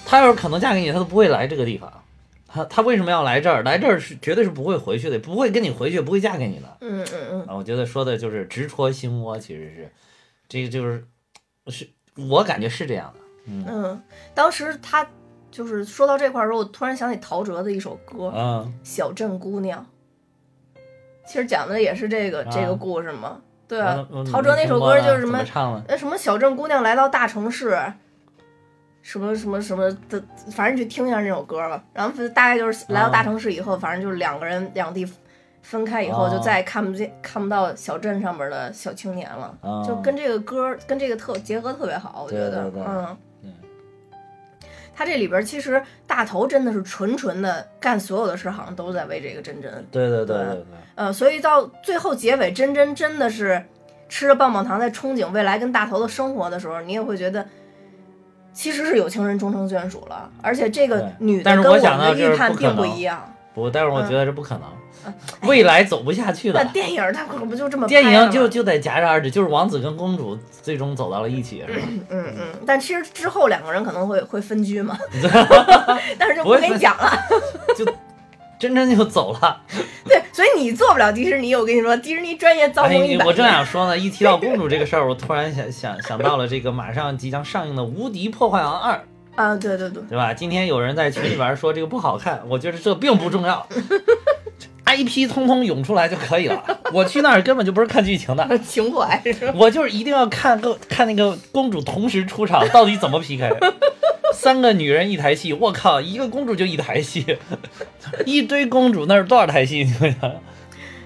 [0.07, 1.93] 他要是可能嫁给你，他都不会来这个地方。
[2.55, 3.61] 他他为什么要来这儿？
[3.63, 6.77] 来这儿是绝对是不会回去的，不会跟你回去，不会嫁给你的。
[6.79, 9.91] 嗯嗯嗯，啊，我觉得说的就是直戳心窝，其实是，
[10.47, 11.05] 这个就是
[11.67, 11.85] 是
[12.29, 13.19] 我感觉是这样的。
[13.47, 15.05] 嗯嗯，当时他
[15.51, 19.85] 就是说到这块儿的时候，我突然想起陶喆的一首歌《啊小镇姑娘》，
[21.27, 23.41] 其实讲的也是这个、这个啊故事嘛。
[23.67, 25.83] 对啊，陶喆那首歌就是什么么唱的？
[25.89, 27.77] 呃什么小镇姑娘来到大城市，
[29.05, 30.19] 什么什么什么的，
[30.51, 31.83] 反正你去听一下这首歌吧。
[31.93, 35.07] 然后大概就是来到大城市以后，反正就是两个人两地
[35.61, 39.55] 分开以后，啊就再也看不见看不到小镇上面的小青年了。
[39.61, 43.05] 啊就跟这个歌跟这个特结合特别好，我觉得，对对对嗯
[43.43, 43.51] 对。
[44.95, 50.65] 他这里边其实大头真的是纯纯的干所有的事，好像都在为这个真真，对对对对对对，
[50.95, 53.63] 呃，所以到最后结尾，真真真的是
[54.09, 57.45] 吃着棒棒糖在憧憬未来跟大头的生活的时候，你也会觉得，
[58.55, 63.31] 其实是有情人终成眷属了，而且这个女的跟我的预判并不一样。
[63.53, 64.63] 不，但是我觉得这不可能，
[65.05, 66.69] 嗯未来走不下去那的。
[66.71, 71.87] 电影它可不就这么电影就就得戛然而止，就是王子跟公主最终走到了一起，是吧？
[72.09, 74.97] 嗯嗯，但其实之后两个人可能会会分居嘛，
[76.17, 77.11] 但是就不跟你讲了。
[78.59, 79.61] 真真就走了。
[80.05, 83.45] 对，所以你做不了迪士尼，我跟你说，迪士尼专业造哎梦一，百我正。
[83.45, 88.93] 想说呢，一提到公主这个事儿，我突然想想想到了这个马上即将上映的《无敌破坏王二》，
[89.35, 90.33] 啊，对对对，对吧？
[90.33, 93.67] 今天有人在群里边说这个不好看，我觉得这并不重要。
[94.85, 96.63] 爱 IP 通通涌出来就可以了。
[96.93, 99.53] 我去那儿根本就不是看剧情的， 情怀是吧？
[99.57, 103.49] 我就是一定要看个看那个公主同时出场，到底怎么 PK？
[104.35, 107.37] 三个女人一台戏，我靠，一个公主就一台戏，
[108.25, 109.83] 一堆公主那是多少台戏？
[109.83, 110.31] 你想想，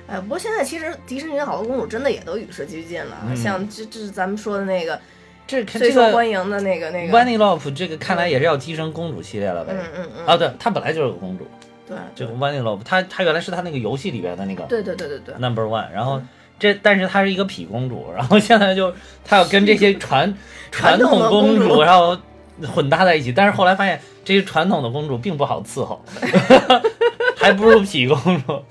[0.08, 3.36] 哎，不过现在其实迪士尼好多公主真的也都与时俱进了，嗯。
[3.38, 5.00] 像这这是咱们说的那个
[5.46, 9.74] 这看最受欢迎的那个那个，w a n n y Love 这个看来也是要跻身公主系列了呗？
[9.74, 11.48] 嗯嗯嗯，啊，对，她本来就是个公主，
[11.88, 16.22] 对这个 w a n n y Love，她她原来是她那个游戏里边的那个对对对对对，Number One，然后
[16.58, 20.36] 这但是她是一个痞公主，然后现在就她要跟这些传
[20.72, 21.82] 传传统公主。
[21.82, 22.18] 然后
[22.68, 26.04] 混搭在一起，但是后来发现这些传统的公主并不好伺候，
[27.38, 28.62] 还不如痞公主。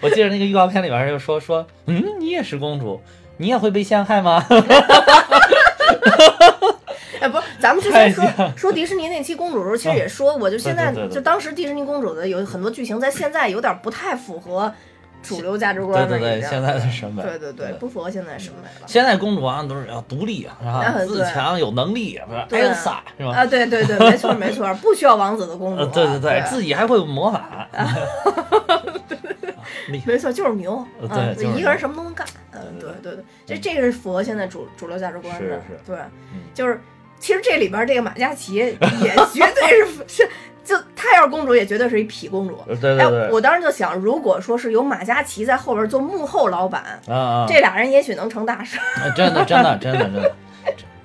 [0.00, 3.00] 我记得那个预告片里边就说说，嗯，你也是公主，
[3.36, 4.44] 你也会被陷害吗？
[7.20, 8.24] 哎，不是，咱们之前说
[8.56, 14.74] 说迪士尼那期公主的时候，其实也说过，就现在就当时迪士尼公主的有很多剧情，在现在有点不太符合
[15.22, 18.86] 主流价值观了，对对对，现在的审美，对对对，不符合现在审美了。
[18.86, 20.94] 现在公主好像都是要独立啊，是吧？
[20.96, 22.46] 嗯自强有能力，是吧？
[22.48, 23.32] 对 Elsa 是吧？
[23.34, 27.68] 啊，对对对，没错没错，不需要王子的公主对对对，自己还会魔法，
[29.88, 35.96] 厉没错，就是牛，呃啊一个人什么都能干，嗯，对对对对，这这个是符合现在主主流价值观的，是是对
[36.32, 36.80] 嗯，就是
[37.18, 40.28] 其实这里边这个马嘉祺也绝对是是，
[40.64, 42.58] 就她要是公主，也绝对是一痞公主。
[42.66, 48.78] 对对哎对，对，我当时就想，如果说是有马嘉祺在后边做幕后老板，啊啊，这俩人也许能成大事。
[48.78, 50.32] 啊真的真的真的真的。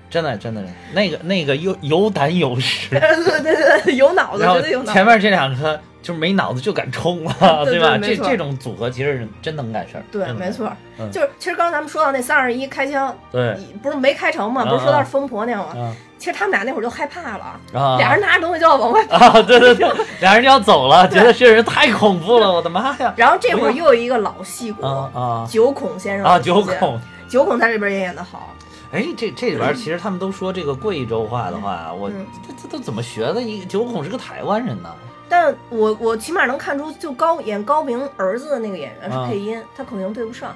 [0.09, 2.99] 真的 真的，那个那个有有胆有识， 对
[3.41, 4.93] 对对对，有脑子，绝对有脑子。
[4.93, 7.33] 前面这两个就是没脑子就敢冲了，
[7.65, 7.97] 对 对吧？
[7.97, 11.09] 这这种组合其实是真能干事儿，对，没错，嗯。
[11.11, 13.57] 就是其实刚刚咱们说到那三二一开枪，对。
[13.81, 14.63] 不是没开成吗？
[14.65, 15.73] 嗯不是说到是疯婆娘吗？
[15.81, 19.17] 啊其实他们俩那会儿就害怕了，啊，俩人拿着东西就要往外跑。
[19.17, 19.87] 啊，对对对，
[20.19, 23.13] 俩人就要走了，觉得这人太恐怖了，我的妈呀！
[23.15, 25.47] 然后这会儿又有一个老戏骨，啊啊。
[25.47, 26.39] 九孔先生啊！
[26.39, 28.51] 九孔，九孔在这边也演得好，
[28.91, 32.25] 哎，这这里边其实他们都说这个贵州话的话，我嗯。
[32.47, 33.39] 这这都怎么学的？
[33.39, 34.89] 一九孔是个台湾人呢，
[35.29, 39.27] 但我我起码能看出，就高演高明儿子的那个演员是啊。
[39.27, 40.55] 配音，他口型对不上，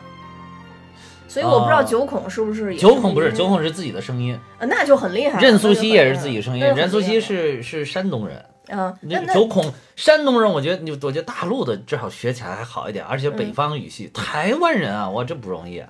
[1.28, 5.42] 所以我不知道哦九孔是不是也九孔不是九孔是自己的声音，啊那就很厉害。
[5.42, 8.46] 任素汐也是自己声音，任素汐是是山东人。
[8.68, 8.96] 啊，
[9.34, 13.36] 九孔山东人，我觉得你，我觉得大陆的至少学起来还好一点，而且嗯。
[13.36, 15.90] 北方语系，台湾人啊，哇，这不容易啊，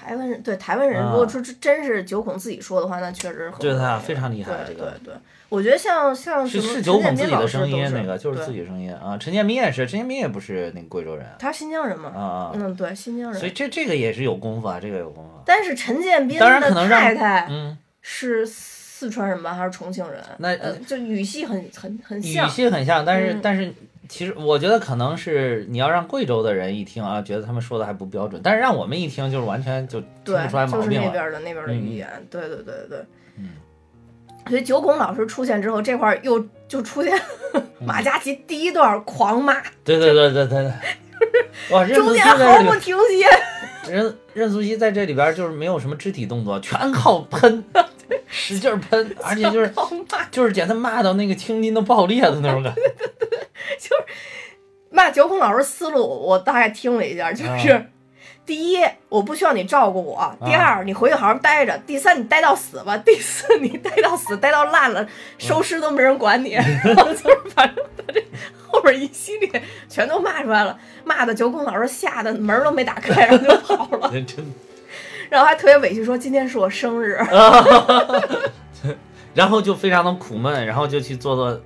[0.00, 5.14] 台湾人对台湾人，啊如果说这真是九孔自己说的话，那确实很对他非常厉害对这个对对，
[5.50, 9.18] 我觉得像像什么是是九孔陈自己的建斌老师都声音，那个就是自己声音啊。
[9.18, 13.38] 陈建斌也是，陈建斌也不是那个贵州人他是新疆人嘛，啊啊，嗯，对，新疆人。
[13.38, 15.30] 所以这这个也是有功夫啊，这个有功夫。
[15.44, 20.22] 但是陈建斌当然可的能让太太嗯，是四川人吧，还是重庆人？
[20.38, 22.50] 那呃，就语系很很很像语。
[22.50, 23.72] 系很像，但是、嗯但是
[24.10, 31.10] 其实我觉得可能是你要让贵州的人一听啊，觉得他们说的还不标准，但是让我们一听就是完全就听对不出来，毛病就是那。
[31.12, 32.98] 边的那边的嗯语言，对对对对。
[33.38, 33.50] 嗯。
[34.48, 37.16] 所以九孔老师出现之后，这块儿又就出现
[37.54, 40.70] 嗯 马嘉祺第一段狂骂，对对对对对
[41.68, 41.94] 对。
[41.94, 43.26] 中间毫不停歇。
[43.90, 47.64] 任任素汐在这里边就是没有什么肢体动作，全靠喷，
[48.26, 49.72] 使劲儿喷，而且就是，
[50.30, 52.80] 就是简直骂到那个青筋都爆裂的那种感觉。
[53.78, 54.04] 就是
[54.90, 57.70] 骂九孔老师思路，我大概听了一下，就是。
[57.70, 57.82] 啊
[58.50, 65.06] 第一，我不需要你照顾我；第二，你回去好好待着；第三，你待到死吧； 第四，你待到死，待到烂了，
[65.38, 66.54] 收尸都没人管你。
[66.54, 66.64] 然
[66.98, 68.20] 后就是反正他这
[68.66, 74.12] 后边一系列全都骂出来了，骂的九孔老师吓得门儿都没打开，然后就跑了。
[75.30, 77.16] 然后还特别委屈说今天是我生日。
[79.32, 81.62] 然后就非常的苦闷，然后就去做做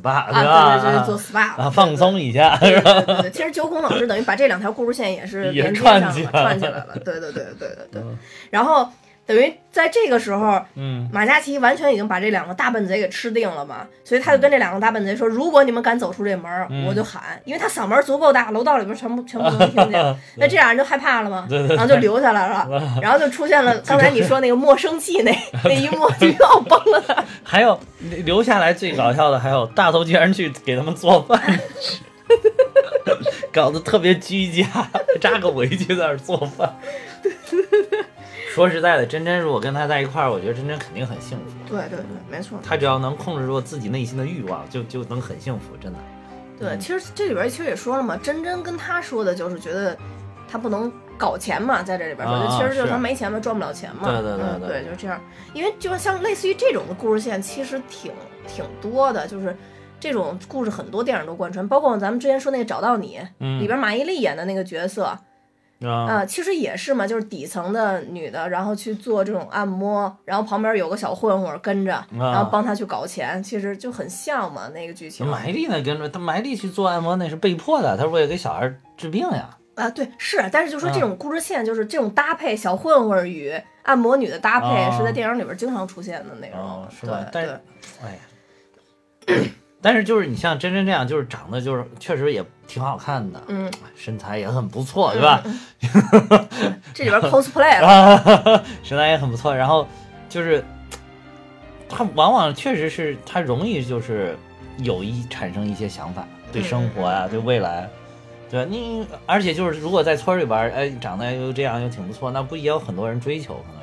[0.00, 6.86] SPA，啊，对对对，做 SPA 啊，放松一下，对对其实九孔老师等于把这两条故事线也是也连接串上了串起来了。
[7.04, 8.02] 对对对对对对。
[8.50, 8.88] 然后
[9.26, 16.86] 等于在这个时候，嗯，马嘉祺完全已经把这两个大笨贼给吃定了嘛，所以他就跟这两个大笨贼说：“如果你们敢走出这门，嗯。
[16.86, 20.16] 我就喊，因为他嗓门足够大，楼道里边全部全部都能听见。
[20.38, 21.76] 那这俩人就害怕了嘛，对对对。
[21.76, 22.68] 然后就留下来了，
[23.02, 27.24] 然后就出现了刚才你说那个莫生气那 那一幕，就要崩了。
[27.42, 27.78] 还有
[28.24, 31.40] 留下来最搞笑的，还有大头居然去给他们做饭。
[31.80, 31.98] 吃，
[33.52, 34.66] 搞得特别居家，
[35.20, 36.76] 扎个围裙在那儿做饭。
[38.56, 41.52] 说实在的，真真如果跟他在一块儿，我觉得真真肯定很幸福。
[41.68, 42.58] 对对对，没错。
[42.64, 45.98] 他只要能控制住自己内心的欲望，就就能很幸福，真的。
[46.58, 49.94] 对，其实这里边其实也说了嘛，真真跟他说的就是觉得
[50.50, 54.08] 他不能搞钱嘛，在这里边说，啊就其实就是是他没钱嘛，赚不了钱嘛。
[54.08, 55.20] 对对对嗯、对就是这样。
[55.52, 58.10] 因为就像类似于这种的故事线，其实挺
[58.48, 59.54] 挺多的，就是
[60.00, 65.14] 这种故事很多电影都贯穿，包括咱们之前说那个《找到你》嗯里边马伊琍演的那个角色
[65.82, 75.26] 啊、啊，其实也是嘛，就是底层的女的，然后去做这种按摩，然后旁边有个小混混跟着，然后帮她去搞钱，其实就很像嘛那个剧情。
[75.26, 79.50] 马伊琍呢跟着他马伊琍去做按摩那是被迫的，他是为了给小孩治病呀。
[79.74, 86.58] 啊，对，是，但是就说这嗯种故事线，就是这种搭配，小混混与按摩女的搭配，哦是在电影里边经常出现的那种。
[86.58, 87.60] 哦是对吧但是
[89.26, 89.50] 对，哎呀，
[89.86, 95.40] 但是就是你像真真这样，就是长得就是确实也挺好看的，嗯，身材也很不错，对吧？
[96.92, 97.80] 这里边 cosplay
[98.82, 99.54] 身材也很不错。
[99.54, 99.86] 然后
[100.28, 100.64] 就是
[101.88, 104.36] 他往往确实是他容易就是
[104.78, 107.88] 有一产生一些想法，对生活呀、对未来。
[108.50, 113.54] 对吧你，而且就是如果在村里边儿，哎，长得又这样又挺不错，那不也有很多人追求？
[113.54, 113.80] 可能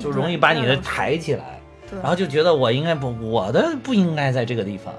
[0.00, 1.60] 是，就容易把你的抬起来。
[1.88, 4.92] 对然后就觉得我应该不，我的不应该在这个地方，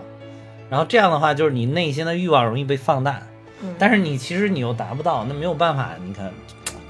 [0.72, 3.22] 然后这样的话，就是你内心的欲望容易被放大，
[3.62, 6.32] 嗯但是你其实你又达不到，那没有办法，你看，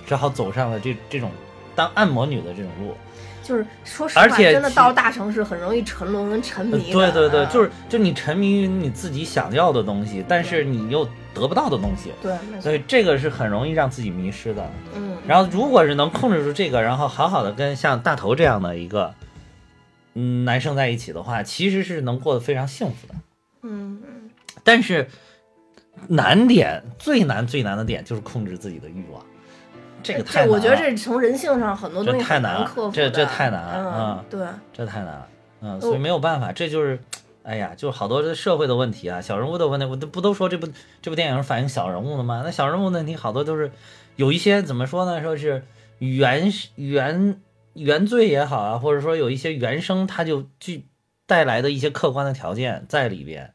[0.06, 1.32] 只好走上了这这种
[1.76, 2.96] 当按摩女的这种路。
[3.44, 6.94] 就是说实话，真的到了大城市很容易沉沦跟沉迷的。
[6.94, 14.70] 对对对，啊就是就你沉迷于你自己想要的东西，但是你又得不到的东西，对，所，以这个是很容易让自己迷失的。
[14.96, 19.16] 嗯，然后如果是能控制住这个，然后好好的跟像大头这样的一个
[20.14, 23.16] 嗯男生在一起的话，其实是能过得非常幸福的。
[23.64, 24.30] 嗯嗯，
[24.64, 25.08] 但是
[26.08, 29.24] 难点最难最难的点就是控制自己的欲望，
[30.02, 30.48] 这个太。
[30.48, 35.28] 我觉得这从人性上很多东西这太难了克服这这太难了嗯嗯，对，这太难了，
[35.62, 37.00] 嗯，哦所以没有办法，这就是，
[37.44, 40.68] 哎呀，就是好多的社会的问题啊，小人物的问题，我都不都说这部
[41.02, 42.42] 这部电影反映小人物的吗？
[42.44, 43.72] 那小人物的问题好多都是
[44.16, 45.22] 有一些怎么说呢？
[45.22, 45.64] 说是
[46.00, 47.40] 原原
[47.74, 50.86] 原罪也好啊，或者说有一些原生他就具
[51.32, 53.54] 带来的一些客观的条件在里边，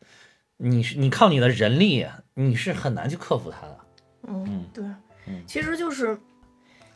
[0.56, 3.76] 你是你靠你的人力，你是很难去克服它的。
[4.26, 4.82] 嗯，对
[5.26, 6.16] 嗯，其实就是，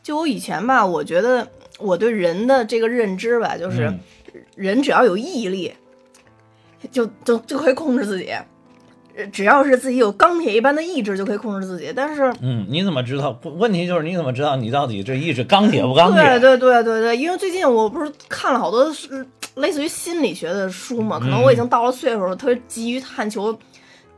[0.01, 3.99] 就我以前吧，我觉得我对人的这个认知吧，就是嗯
[4.55, 5.71] 人只要有毅力，
[6.89, 8.31] 就就就可以控制自己。
[9.13, 11.93] 呃只要是自己有钢铁一般的意志，就可以控制自己。
[11.95, 13.39] 但是，嗯，你怎么知道？
[13.43, 16.39] 问题就是你怎么知道你到底这意志钢铁不钢铁？
[16.39, 23.57] 对对对对对，因为最近我不是看了好多是类似于心理学的书嘛，可能我已经到了岁数了，特别急于探求、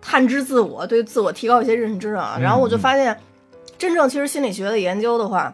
[0.02, 2.38] 探知自我，对自我提高一些认知啊。
[2.39, 3.19] 然后我就发现，
[3.78, 5.54] 真正其实心理学的研究的话，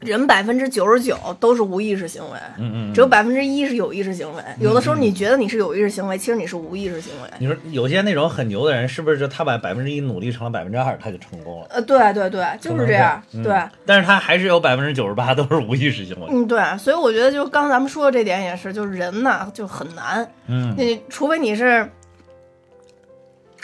[0.00, 4.42] 人百分之九十九都是无意识行为，嗯嗯，只有百分之一是有意识行为。
[4.60, 7.28] 有的时候你觉得你是有意识行为，其实你是无意识行为。
[7.38, 11.66] 你说有些那种很牛的人，是不是就他把百分之一努力成了百分之二，他就成功了？
[11.70, 13.60] 呃，对对对，就是这样，嗯对。
[13.84, 16.26] 但是他还是有百分之九十八都是无意识行为。
[16.30, 21.90] 嗯，对，所以我觉得就刚咱们说的这点也是，就是人呐就很难，嗯你除非你是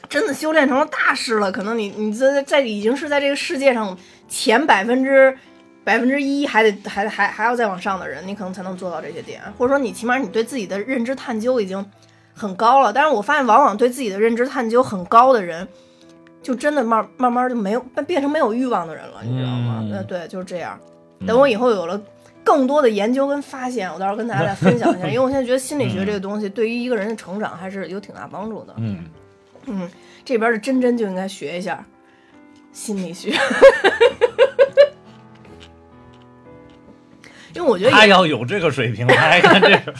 [0.08, 3.96] 真的修炼成了大师了，可能你你在在已经是在这个世界上
[4.28, 5.36] 前百分之
[5.84, 11.84] 百分之一，还得还还还要再往上的人，你可能才能做到这些点，或者说你起码你对自己的认知探究已经
[12.32, 12.92] 很高了。
[12.92, 15.68] 但是我发现，往往对自己的认知探究很高的人，
[16.42, 19.80] 就真的慢慢慢就没有变成没有欲望的人了，你知道吗？
[19.82, 20.78] 嗯呃，对，就是这样。
[21.26, 22.00] 等我以后有了
[22.42, 25.06] 更多的研究跟发现，我到时候跟大家再分享一下。
[25.08, 28.74] 因为我现在觉得心理学这个东西对于一个人的成长还是有挺大帮助的。
[28.78, 29.04] 嗯，
[29.66, 29.88] 嗯，
[30.24, 31.84] 这边的真真就应该学一下
[32.72, 33.32] 心理学，
[37.54, 39.94] 因为我觉得，他要有这个水平，他还干这个。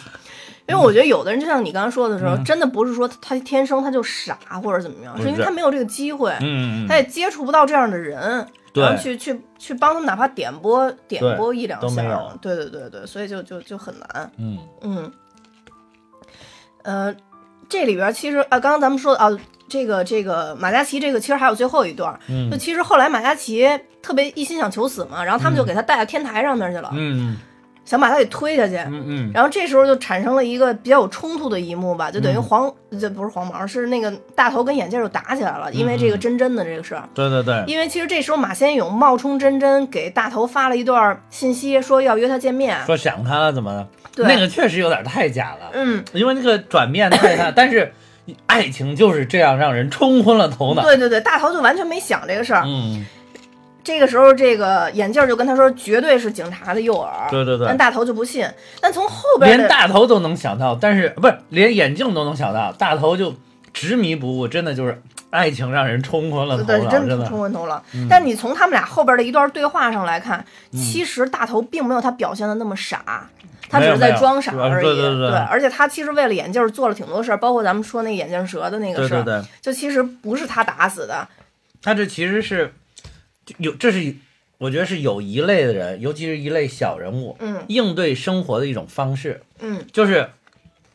[0.67, 8.47] 因为我觉得有的人就像你刚刚说的时候，嗯真的不是说他天生他就傻或者怎么样，是因为他没有这个机会，嗯，他也接触不到这样的人。
[8.75, 12.03] 然后去去去帮他们，哪怕点播点对拨一两下
[12.43, 14.33] 对对对对，所以就就就很难。
[14.37, 15.13] 嗯嗯，
[16.83, 17.15] 呃，
[17.69, 19.31] 这里边其实啊，刚刚咱们说的啊，
[19.69, 22.51] 这个这个马嘉祺这个其实还有最后一段，嗯。
[22.51, 23.69] 就其实后来马嘉祺
[24.03, 27.37] 特别一心想求死嘛，然后他们就给他带到天台上面去了，嗯
[27.85, 28.77] 想把他给推下去。
[28.77, 32.43] 嗯嗯，然后这时候就产生了一个比较有冲突的一幕吧，就等于嗯。
[32.43, 37.07] 黄，这不是黄毛，是那个大头跟眼镜就打起来了，因为这个真真的这个事儿。
[37.13, 42.75] 对对对，因为其实这时候马先勇冒充真真给大头发了一段信息，说要约他见面。
[42.87, 43.87] 说想他了怎么的？
[44.17, 47.93] 对，那个确实有点太假了，嗯，因为那个转变太大， 但是
[48.47, 50.83] 爱情就是这样让人冲昏了头脑。
[50.83, 52.63] 对对对，大头就完全没想这个事儿。
[52.65, 53.05] 嗯，
[53.83, 57.31] 这个时候，这个眼镜就跟他说，绝对是警察的诱饵。
[57.31, 58.49] 对对对但大头就不信。
[58.81, 63.35] 但从后边连大头都能想到，但是不是连眼镜都能想到，大头就
[63.73, 67.27] 执迷不悟，真的就是爱情让人冲昏了头对，脑，真真的。
[67.27, 67.83] 冲昏头了。
[68.09, 73.29] 但你从他们俩后边的一段对话上来看，嗯其实大头并没有他表现的那么傻。
[73.75, 74.85] 他只是在装傻而已。
[74.85, 81.27] 对对对而且他其实为了眼镜儿做了挺多事儿，包括咱们说那眼镜蛇的那个事儿，对对对，就其实不是他打死的。
[81.83, 82.73] 他这其实是
[83.59, 84.15] 有，这是
[84.59, 90.31] 我觉得是有一类的人，尤其是一类小人物，嗯应对生活的一种方式，嗯，就是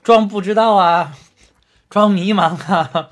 [0.03, 1.13] 装不知道啊，
[1.89, 3.09] 装迷茫啊。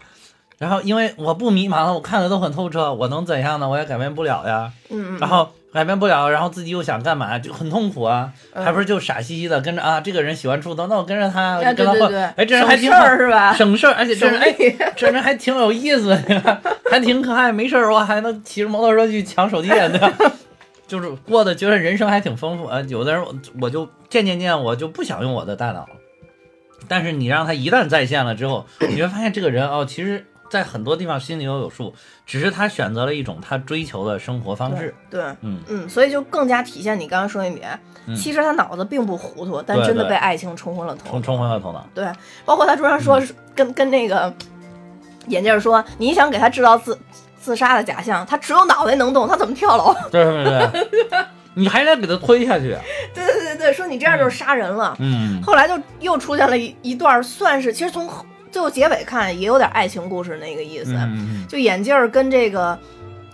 [0.57, 3.70] 然后，因为我不迷茫了，我看的都很透彻，我能怎样呢？
[3.70, 4.74] 我也改变不了呀。
[4.89, 8.34] 嗯嗯然后改变不了，然后自己又想干嘛，就很痛苦啊。
[8.53, 12.23] 嗯还不是就傻兮兮的跟着啊，这个人喜欢出头，那我跟着他，我哎就跟他混。
[12.36, 13.53] 哎，这人还省挺好，事儿是吧？
[13.53, 20.11] 省事儿，而且这人哎，这人还挺有意思的， 还挺可爱，没事儿我还能骑着摩托车去抢手机，对吧？
[20.88, 22.82] 就是过得觉得人生还挺丰富啊。
[22.88, 25.89] 有的人我我就渐渐渐我就不想用我的大脑了，
[26.88, 31.93] 但是你让他一旦在线了之后，你会发现这个人哦，其实在很多地方心里都有数，
[32.26, 34.93] 只是他选择了一种他追求的生活方式。
[35.10, 37.80] 对，嗯嗯，所以就更加体现你刚刚说那点。
[38.10, 41.22] 嗯其实他脑子并不糊涂，但真的被爱情冲昏了头冲。
[41.22, 41.86] 冲昏了头脑。
[41.93, 42.10] 对，
[42.45, 43.22] 包括他桌上嗯说、
[43.54, 44.34] 跟跟那个
[45.28, 46.98] 眼镜儿说，你想给他制造自
[47.38, 49.93] 自杀的假象，他只有脑袋能动，他怎么跳楼？
[50.10, 52.72] 对对对，你还得给他推下去。
[52.72, 52.82] 啊
[53.14, 54.95] 对对对对，说你这样就是杀人了。
[55.00, 58.26] 嗯，后来就又出现了一一段，算是其实从后
[58.58, 60.97] 最后结尾看也有点爱情故事那个意思。
[61.47, 62.76] 就眼镜儿跟这个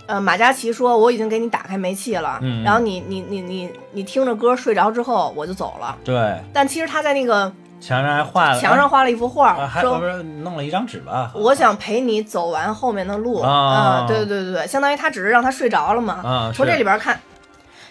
[0.05, 5.97] 呃马嘉祺说，我已经给你打开煤气了，嗯然后你你你你你听着歌睡着之后我就走了。
[6.03, 7.49] 对，但其实他在那个
[7.80, 11.32] 墙上还画了墙上画了一幅画，啊，说不是弄了一张纸吧？
[11.34, 16.15] 我想陪你走完后面的路啊对对对对，相当于他只是让他睡着了嘛。
[16.15, 17.17] 啊，从这里边看，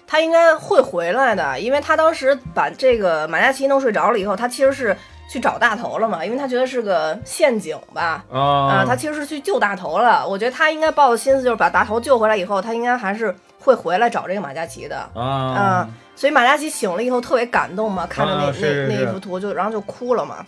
[0.07, 4.95] 他应该会回来的，因为他当时把这个马嘉祺弄睡着了以后，他其实是
[5.33, 8.23] 去找大头了嘛，因为他觉得是个陷阱吧。
[8.31, 10.29] 啊啊，他其实是去救大头了。
[10.29, 14.99] 我觉得他应该抱的心思就是把大头救回来以后，他应该还是会回来找这个马嘉祺的。
[15.15, 20.45] 啊嗯，所以马嘉祺醒了以后特别感动嘛，看着那、那那一幅图就然后就哭了嘛。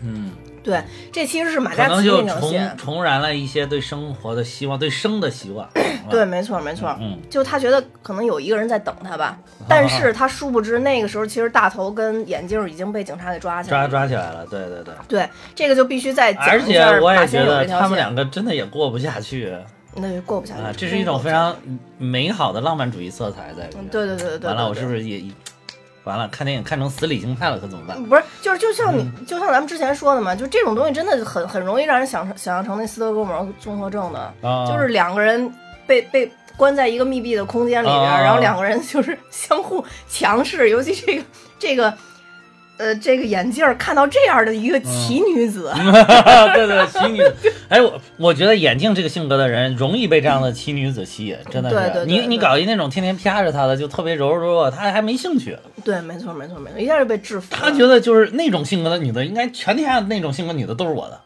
[0.00, 0.30] 嗯，
[0.62, 2.76] 对，这其实是马可嘉祺能就重。
[2.76, 5.68] 重燃了一些对生活的希望，对生的希望。
[6.10, 6.94] 对，，没错没错。
[7.00, 9.38] 嗯，就他觉得可能有一个人在等他吧，
[9.68, 13.88] 但是 他殊不知那个时候其实大头跟眼镜已经被警察给抓起来抓了。
[13.88, 14.94] 抓起来了，对对对。
[15.08, 19.54] 对，这个就必须再讲而且我也觉先勇这条得他们线，两个真的也过不下去
[19.96, 21.56] 那就过不下去啊，这是一种非常
[21.98, 23.84] 美好的浪漫主义色彩在里面。
[23.84, 24.48] 嗯，对对对对对。
[24.48, 25.22] 完了，我是不是也
[26.10, 26.28] 完了？
[26.28, 28.02] 看电影看成死理性派了，可怎么办？
[28.02, 35.50] 不是，就是就像你，嗯就像咱们之前说的嘛，就这种东西真的很很容易让人想想象成那斯德哥尔摩综合症的，啊，就是两个人
[35.86, 41.24] 被被关在一个密闭的空间里边，啊然后两个人就是相互强势，尤其这个
[41.58, 41.96] 这个。
[42.80, 45.70] 呃，这个眼镜儿看到这样的一个奇女子，
[46.54, 47.52] 对对，奇女子。
[47.68, 51.76] 哎，我我觉得眼镜这个性格的人容易被这样的奇女子吸引，真的是。
[51.76, 55.54] 对对对你你搞一那种天天啪着他的，就特别柔柔弱弱，他还没兴趣。
[55.84, 57.60] 对，没错，没错，没错，一下就被制服了。
[57.60, 61.20] 他觉得就是那种性格的女的，应该全天下那种性格女的都是我的，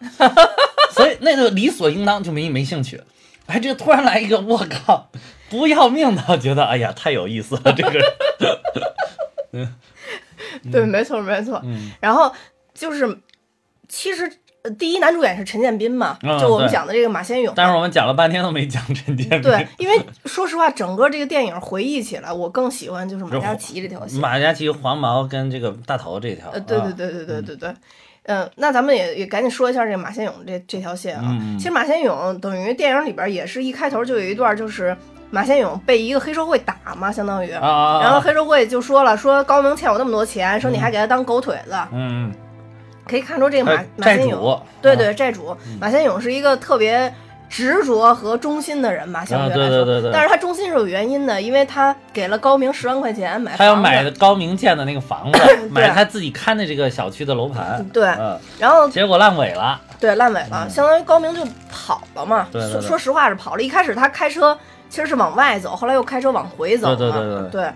[0.91, 3.01] 所以那个理所应当就没没兴趣。
[3.47, 5.09] 哎，这突然来一个，我靠，
[5.49, 9.73] 不要命的，觉得哎呀太有意思了，这个人。
[10.71, 11.61] 对，没错，没错。
[11.65, 12.33] 嗯然后
[12.75, 13.19] 就是，
[13.89, 14.31] 其实
[14.63, 17.55] 呃第一男主演是陈建斌嘛，嗯就我们讲的这个马先勇嘛。
[17.57, 19.43] 但是我们讲了半天都没讲陈建斌。
[19.43, 24.21] 对，因为说实话，整个这个电影回忆起来，我更喜欢就是马嘉祺这条线。
[24.21, 26.51] 马嘉祺、黄毛跟这个大头这条。
[26.51, 27.75] 呃，对对啊对对对对对。
[28.27, 31.39] 嗯，那咱们也也赶紧说一下这个马先勇这这条线啊。
[31.59, 34.97] 其实马先勇等于电影里边也是一开头就有一段，就是
[35.31, 37.51] 马先勇被一个黑社会打嘛，相当于。
[37.51, 42.33] 然后黑社会就说了，说高明欠我那么多钱，说你还给他当狗腿子，嗯，
[43.09, 47.13] 可以看出这个马马先勇，对对，债主马先勇是一个特别
[47.49, 49.77] 执着和忠心的人吧，相啊对来说。
[49.77, 53.59] 对对对对但是他忠心是有原因的，因为他给了高明十万块钱买房子。
[53.59, 57.85] 他要买高明建的那个房子， 买他自己看的这个小区的楼盘。
[57.93, 59.81] 对嗯，然后结果烂尾了。
[60.01, 62.47] 对烂尾了，相当于高明就跑了嘛。
[62.53, 63.63] 对对对说说实话是跑了。
[63.63, 64.59] 一开始他开车
[64.89, 66.97] 其实是往外走，后来又开车往回走嘛。
[66.97, 67.73] 对对对对。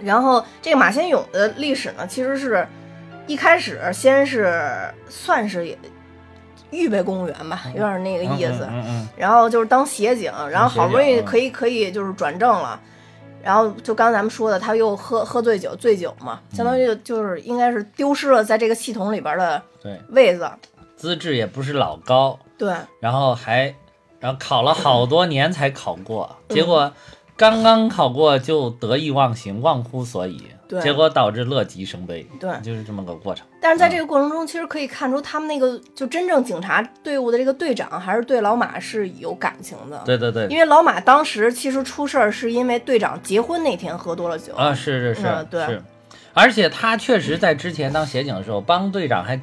[0.00, 2.66] 然后这个马先勇的历史呢，其实是
[3.26, 5.76] 一开始先是算是也
[6.70, 8.66] 预备公务员吧，有点那个意思。
[8.70, 12.80] 嗯嗯然后就是当协警，然后好不容易可以可以就是转正了，
[13.42, 20.48] 然后就刚才咱们说的，他又喝喝醉酒，醉酒嘛，相当于就是应该是丢失了在这个系统里边的对，位子，
[20.96, 22.72] 资质也不是老高，对。
[23.00, 23.74] 然后还
[24.20, 26.54] 然后考了好多年才考过，嗯。
[26.54, 26.92] 结果
[27.36, 30.80] 刚刚考过就得意忘形，忘乎所以，对。
[30.80, 32.50] 结果导致乐极生悲，对。
[32.62, 33.46] 就是这么个过程。
[33.60, 45.66] 但是在这个过程中，其实可以看出他们那个就真正警察队伍的这个队长还是对老马是有感情的，对对对，因为老马当时其实出事儿是因为队长结婚那天喝多了酒，啊，是是是、嗯对。
[45.66, 45.82] 是，
[46.34, 49.40] 而且他确实在之前当协警的时候，帮队长还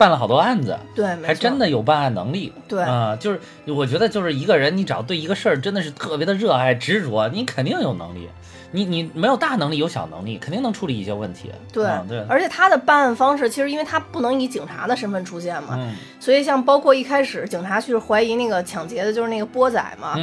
[0.00, 2.50] 办了好多案子，对，没还真的有办案能力。
[2.66, 8.26] 对啊、就是我觉得就是一个人，你只要对一个事儿真的是特别的热爱执着，你肯定有能力。
[8.72, 11.52] 你你没有大能力，有小能力，肯定能处理一些问题。
[11.70, 20.14] 对啊对，而且他的办案方式，其实因为他不能以警察的身份出现嘛，嗯所以像包括一开始警察去怀疑那个抢劫的就是那个波仔嘛，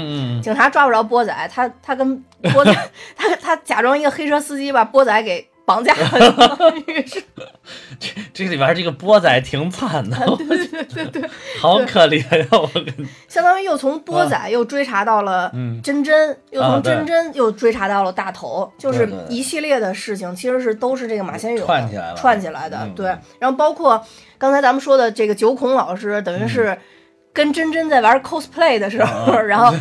[0.42, 2.18] 警察抓不着波仔，他他跟
[2.54, 2.74] 波仔，
[3.16, 7.22] 他他假装一个黑车司机把波仔给绑架了， 于是
[8.00, 12.48] 这这里边这个波仔挺惨的， 对对对对， 好可怜呀！
[12.52, 22.78] 我跟你相当于又从波仔又追查到了嗯真真，又从真真又追查到了大头，就是一系列的事情，其实是都是这个马先勇串起来了串起来的。
[22.84, 23.08] 嗯对，
[23.38, 24.02] 然后包括
[24.38, 26.78] 刚才咱们说的这个九孔老师，等于是。
[27.38, 29.72] 跟真真在玩 cosplay 的时候，嗯 然后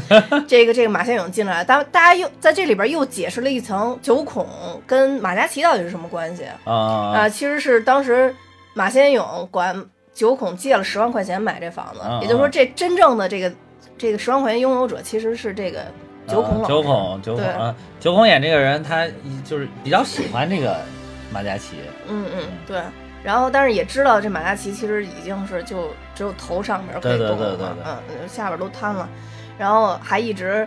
[0.46, 4.46] 这个这个马先勇进来当，大大家又在这里边又解释了一层九孔
[4.86, 8.34] 跟马嘉祺到底是什么关系啊、啊其实是当时
[8.74, 9.74] 马先勇管
[10.12, 13.50] 九孔借了十万块钱买这房子，啊也就是说，这真正的这个
[13.96, 15.86] 这个十万块钱拥有者其实是这个
[16.28, 16.68] 九孔老师。
[16.68, 19.06] 九孔九孔九孔演这个人，他
[19.46, 20.76] 就是比较喜欢这个
[21.32, 21.76] 马嘉祺。
[22.06, 22.78] 嗯嗯，对。
[23.26, 27.76] 然后，但是也知道这马嘉祺其实已经是就只有头上面可以对对动了对对，
[28.22, 29.08] 嗯，下边都瘫了，
[29.58, 30.66] 然后还一直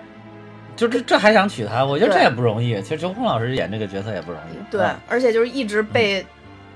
[0.76, 2.82] 就这这还想娶她，我觉得这也不容易。
[2.82, 4.58] 其实周红老师演这个角色也不容易。
[4.70, 6.26] 对啊，而且就是一直被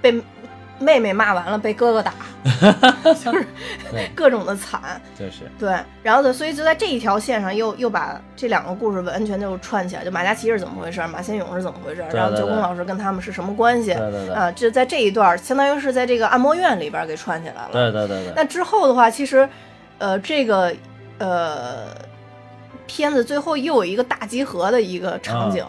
[0.02, 0.14] 被
[0.80, 2.14] 妹妹骂完了，被哥哥打，
[3.24, 3.46] 就是
[4.16, 5.02] 各种的惨。
[5.18, 14.52] 就是对，然后呢，所以就在这一条线上又又把这两个故事完全就串起来，就马嘉祺是怎么回事，马先勇是怎么回事，然后九孔老师跟他们是什么关系对对对啊？
[14.52, 17.70] 就在这一段相当于是在这个按摩院里边给串起来了。
[17.72, 19.48] 对对对对，那之后的话，其实
[20.00, 20.74] 呃这个
[21.20, 21.86] 呃
[22.88, 25.64] 片子最后又有一个大集合的一个场景。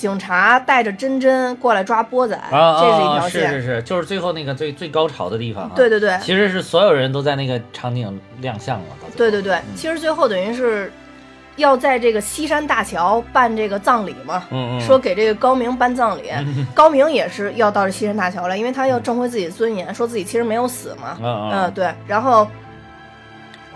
[0.00, 3.50] 警察带着真真过来抓波仔，这是一啊条线。
[3.50, 5.72] 是是是，就是最后那个最最高潮的地方啊。
[5.76, 8.86] 对对对，其实是所有人都在那个场景亮相了。
[9.14, 10.90] 对对对，其实最后等于是
[11.56, 16.30] 要在这个西山大桥办这个葬礼嘛，嗯嗯，说给这个高明办葬礼，
[16.74, 21.50] 高明也是要到这西山大桥来，因为他要挣回自己的尊严，说自己其实没有死嘛，嗯。
[21.52, 22.48] 嗯，对，然后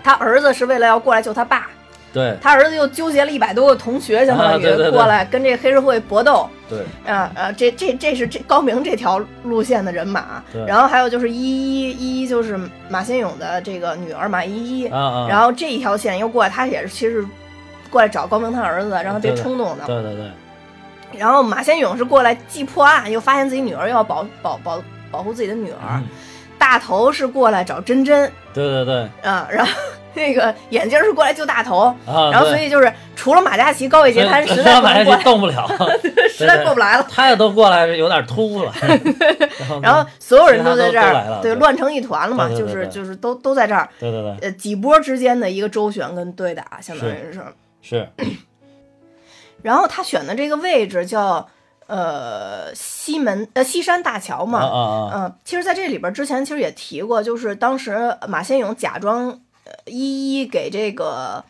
[0.03, 1.67] 他儿子是为了要过来救他爸，
[2.15, 2.37] 对。
[2.41, 6.49] 他儿子又纠结了一百多个同学，相当于过来跟这个黑社会搏斗。
[6.69, 6.79] 对。
[7.05, 10.41] 啊啊，这这这是这高明这条路线的人马。
[10.51, 12.57] 对，然后还有就是依依依依就是
[12.87, 17.23] 马先勇的这个女儿马依依，啊啊，然后这一条线又过来，他也是其实
[17.91, 19.85] 过来找高明他儿子，让他别冲动的。
[19.85, 20.31] 对对对。
[21.19, 25.77] 然后马先勇是过来既破案，又发现自己女儿要保保保保护自己的女儿。
[25.97, 26.07] 嗯。
[26.57, 28.31] 大头是过来找真真。
[28.53, 29.09] 对对对。
[29.21, 29.71] 啊，然后
[30.17, 31.93] 那个眼镜是过来救大头。
[32.05, 35.67] 啊，然后所以就是除了马嘉祺、高伟杰，他实在 马嘉祺能过，动不了，
[36.29, 37.05] 实在过不来了。
[37.09, 38.71] 他也都过来有点突了。
[39.81, 47.43] 然后所有人都在这儿，对，乱成一团了嘛，对对对就是就是都都在这儿，对对对，呃，几波之间的一个周旋跟对打，相当于是。
[47.81, 48.09] 是
[49.61, 51.47] 然后他选的这个位置叫
[51.87, 59.37] 呃西门呃西山大桥嘛，啊啊啊，嗯，其实在这里边之前其实也提过，就是当时马先勇假装呃
[59.85, 61.43] 一一给这个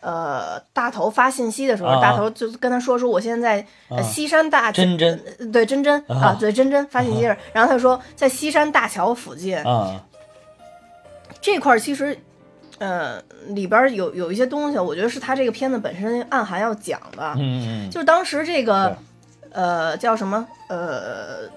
[0.00, 4.02] 呃大头发信息的时候，大头就跟他说说我现在在、呃啊。
[4.02, 6.16] 西山大真真呃对真真啊。
[6.16, 10.04] 啊对真真发信息是，然后他说在西山大桥附近、啊。
[11.40, 12.18] 这块儿其实。
[12.78, 18.96] 呃，里边有有一些东西，我觉得是他这个片子本身暗含要讲的，嗯嗯嗯，就是当时这个
[19.52, 20.44] 呃叫什么？
[20.68, 21.48] 呃，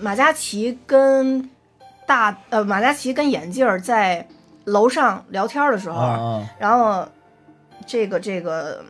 [0.00, 1.48] 马嘉祺跟
[2.06, 4.26] 大呃马嘉祺跟眼镜儿在
[4.64, 7.06] 楼上聊天的时候，啊啊然后
[7.86, 8.82] 这个这个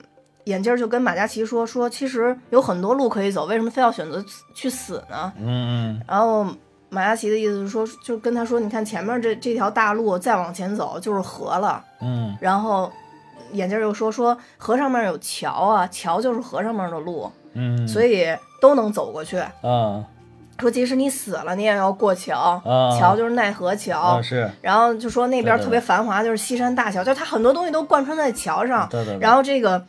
[0.45, 5.33] 眼镜儿就跟马嘉祺说说，其实有很多路可以走，为什么非要选择去死呢？
[5.39, 5.47] 嗯
[5.97, 6.47] 嗯然后
[6.91, 11.85] 马嘉祺的意思是说，就跟他说，你看前面这这条大路再往前走就是河了。
[12.01, 12.93] 嗯然后
[13.53, 18.27] 眼镜儿又说说河上面有桥啊，桥就是河上面的路，嗯，所以
[18.61, 19.39] 都能走过去。
[19.39, 20.05] 啊
[20.59, 23.99] 说即使你死了，你也要过桥，啊桥就是奈何桥。
[23.99, 28.89] 啊是，然后就说那边特别繁华，就是西山大桥，就是它很多东西都贯穿在桥上。
[28.89, 29.21] 对对，对。
[29.21, 29.85] 然后这个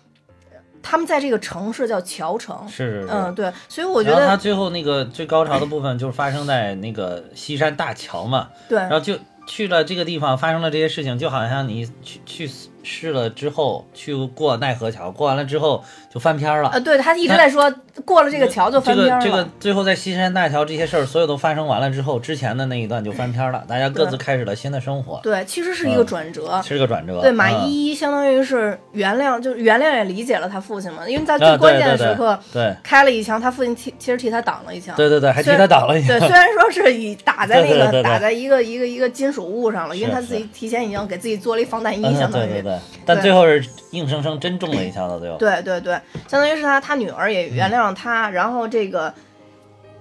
[0.81, 8.77] 他们在这个城市叫桥城，是是是，嗯，对，所以我觉然后他最后那个最高潮的部分就是发生在那个西山大桥嘛，对。
[8.77, 9.15] 然后就
[9.47, 12.51] 去了这个地方，发生了这些事情，就好像你去去
[12.85, 15.83] 试了之后，去过奈何桥，过完了之后
[16.13, 16.69] 就翻篇了。
[16.69, 17.73] 呃，对他一直在说
[18.05, 19.19] 过了这个桥就翻篇了。
[19.19, 25.19] 这个这个最后在西山大桥这些事儿所有都发生完了之后，之前的那一段就翻篇了，大家各自开始了新的生活。
[25.23, 27.19] 对，其实是一个转折，是个转折。
[27.21, 34.95] 对，马依依相当于是原谅，就是原谅也理解了他父亲嘛，因为在最关键的时刻，对开了一枪，他父亲替其实替他挡了一枪。
[34.95, 36.19] 对对对，还替他挡了一枪。
[36.19, 42.51] 对，虽然说是以打在那个打在一个一个一个金属物上了，因为他自己提前已经给自己做了一防弹衣，相当于。
[42.51, 42.74] 对对对。
[43.05, 45.37] 但最后是硬生生真中了一枪的，最后。
[45.37, 45.93] 对对对，
[46.27, 49.13] 相当于是他他女儿也原谅他，然后这个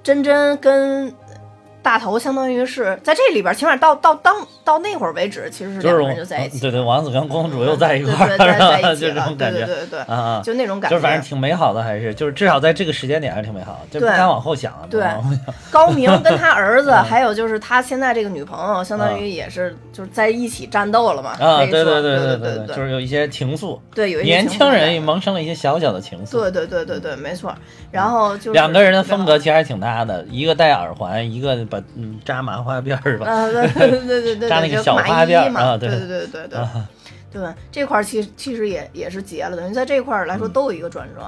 [0.02, 1.14] 真真跟。
[1.84, 4.34] 大头相当于是在这里边，起码到到当
[4.64, 6.58] 到那会儿为止，其实是两个人就在一起。
[6.58, 14.72] 对对，王子跟公主又在一块儿，就这种感觉，对对对啊，就那种感觉，就反正挺美好的，还是就是至少在这个时间点还是挺美好的，就不敢往后想。
[14.88, 15.04] 对，
[15.70, 21.30] 高明跟他儿子，还有就是他现在这个女朋友，相当于也是就是在一起战斗了嘛。
[21.40, 26.30] 啊，对对对对对对，就是有一些情愫，对，有一些年轻人萌生了一些小小的情愫。
[26.30, 27.52] 对对对对对，没错。
[27.90, 32.44] 然后就两个人的风格其实还挺搭的，一个戴耳环，一个把嗯扎。
[32.44, 36.61] 麻花辫儿吧，啊对对对对对，扎那个小花辫儿对对对对对
[37.32, 41.22] 对，这块儿其实其实也也是结了，等于在这块儿来说都有一个转折。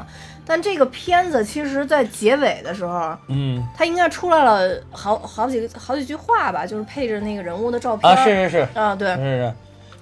[0.46, 9.52] 但这个片子其实，在结尾的时候，嗯，它应该出来了好好几个好几句话吧，就是配着那个人物的照片啊，是是是啊，对，是是。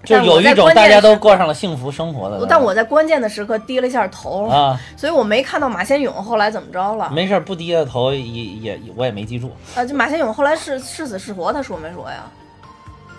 [0.05, 7.11] 就有一种大家都过上了幸福生活的，但我在关键的时刻低了一下头啊，所以我没看到马先勇后来怎么着了。
[7.11, 9.51] 没事，不低的头也也我也没记住。
[9.75, 12.31] 啊，就马先勇后来是是死是活，他说没说呀？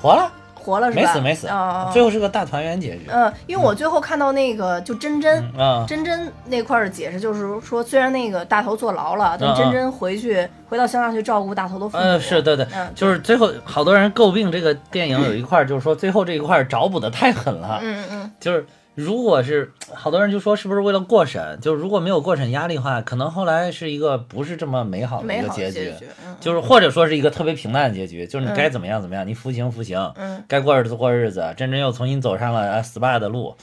[0.06, 0.32] 活了。
[0.54, 1.02] 活了是吧？
[1.02, 1.90] 没死没死啊！
[1.94, 3.08] 最后是个大团圆结局。
[3.08, 12.04] 嗯，因为我最后看到那个就真真嗯，真真那块的解释，就是说虽然那个大头坐牢了，但真真回去回到乡下去照顾大头的父母。
[12.04, 17.80] 嗯，是对对，就是最后好多人诟病这个电影有一块，就是说最后这一块找补的太狠了。
[17.82, 18.66] 嗯嗯，就是。
[18.96, 21.60] 如果是好多人就说是不是为了过审？
[21.62, 25.94] 就如果没有过审压力的话，可能后来是一个不是这么美好的一个结局，
[26.40, 30.00] 就是或者说是一个特别平淡的结局，就是你该怎么样怎么样，你服刑服刑，
[30.48, 33.56] 该过日子过日子，真真又重新走上了 SPA 的路，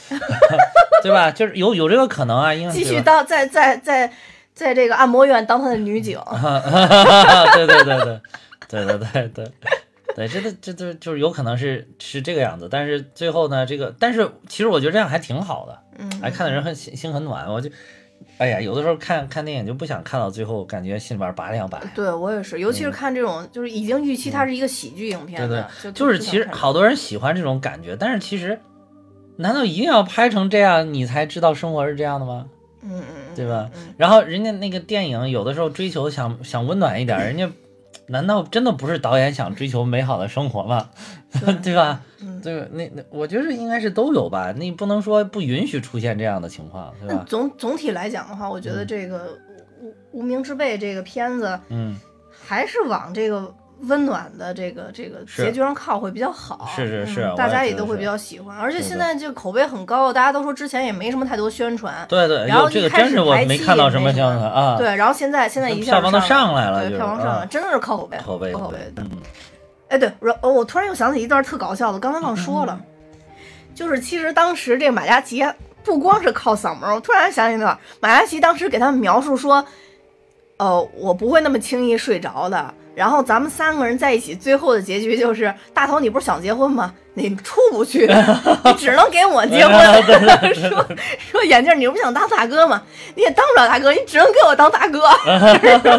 [1.03, 1.30] 对吧？
[1.30, 4.12] 就是有有这个可能啊，因为继续当在在在
[4.55, 6.18] 在这个按摩院当他的女警，
[7.55, 8.20] 对对对对
[8.68, 9.53] 对对对对。
[10.14, 17.70] 对，这个这这就是有可能是是这个样子，但是最后呢，这个但是其实我觉得这样还挺好的，嗯，哎，看的人很心心很暖，我就，
[18.38, 21.80] 哎呀，有的时候看看电影就不想看到最后，感觉心里边拔凉拔。
[21.94, 28.60] 对我也是，尤其是看这种就是已经预期它是一个喜剧影片，对对，就是其实好多人喜欢这种感觉，但是其实，
[29.36, 32.46] 难道一定要拍成这样你才知道生活是这样的吗？
[32.82, 33.70] 嗯嗯，对吧？
[33.96, 37.50] 然后人家那个电影有的时候追求想想温暖一点，人家。
[38.09, 40.88] 难道真的不是导演想追求美好的生活吗？
[41.62, 42.00] 对 吧？
[42.42, 44.53] 对，那那我觉得应该是都有吧。
[44.57, 47.24] 你不能说不允许出现这样的情况，对吧？
[47.26, 49.26] 总总体来讲的话，我觉得这个
[49.80, 51.96] 《无无名之辈》这个片子，嗯，
[52.30, 53.55] 还是往这个。
[53.83, 69.11] 温暖的这个这个结局上靠会比较好，是是是，大家也都会比较喜欢，而且现在这个口碑很高，大家都说之前也没什么太多宣传，对对，然后这个真是我没看到什么宣传啊，对，然后现在现在一下票房都上来了，对，票房上来，真的是靠口碑，口碑口碑，嗯，
[69.89, 72.80] 哎对，我我突然又想起一段特搞笑的，刚才忘说了，
[73.74, 75.45] 就是其实当时这个马嘉祺
[75.83, 79.66] 不光是靠嗓门，我突然想起那段，马嘉祺当时给他们描述说，
[80.59, 82.72] 呃，我不会那么轻易睡着的。
[82.95, 86.93] 然后咱们三个人在一起，最后的结局就是大头，你不是想结婚吗？
[87.14, 88.07] 你出不去，
[88.64, 90.55] 你只能给我结婚。
[90.55, 90.86] 说
[91.30, 92.82] 说眼镜，你不想当大哥吗？
[93.14, 95.03] 你也当不了大哥，你只能给我当大哥。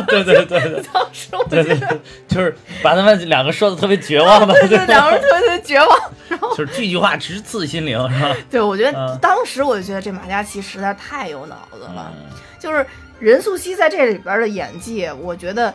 [0.07, 5.99] 对对对对，当时我觉得就是把他们两个说的特别绝望的，对对两个人特别绝望。
[6.27, 8.35] 然后就是句句话直刺心灵，是吧？
[8.49, 12.11] 对，我觉得当时我就觉得这马嘉祺实在太有脑子了，
[12.59, 12.83] 就是
[13.19, 15.71] 任素汐在这里边的演技，我觉得。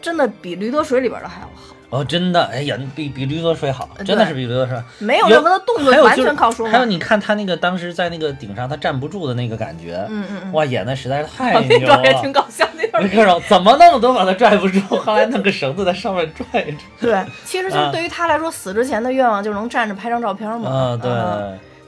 [0.00, 2.04] 真的比《驴得水》里边的还要好哦！
[2.04, 12.00] 真的，哎呀，比比《驴得水》好，真的是比《驴得水》没有任何的动作，完全靠说还有你看他那个当时在那个顶上，他站不住的那个感觉，嗯嗯，哇，演的实在是太牛了。
[12.04, 16.76] 也挺搞笑，那段那个怎么弄都把他拽不住， 后来弄个绳子在上面拽着。
[17.00, 20.70] 对，其实就是对于他来说，死之前的愿望就是能站着拍张照片嘛。
[20.70, 21.10] 啊，对。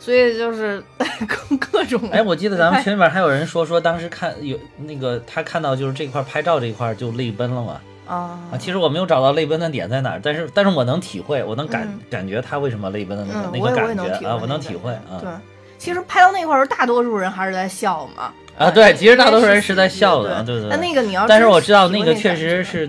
[0.01, 0.83] 所以就是
[1.29, 2.01] 各各种。
[2.11, 7.81] 哎，我记得咱们群里面还有人说说，当时看有那个他看到就是这块拍照这一块就泪奔了嘛。
[8.13, 15.19] 啊其实我没有找到泪奔的点在哪儿，但是但是我能体会，我能感感觉他为什么泪奔的那个那个感觉啊，我能体会啊。
[15.21, 15.31] 对，
[15.79, 18.33] 其实拍到那块儿，大多数人还是在笑嘛。
[18.59, 20.69] 啊，对，其实大多数人是在笑的，对对。
[20.69, 22.89] 那那个你要，但是我知道那个确实是，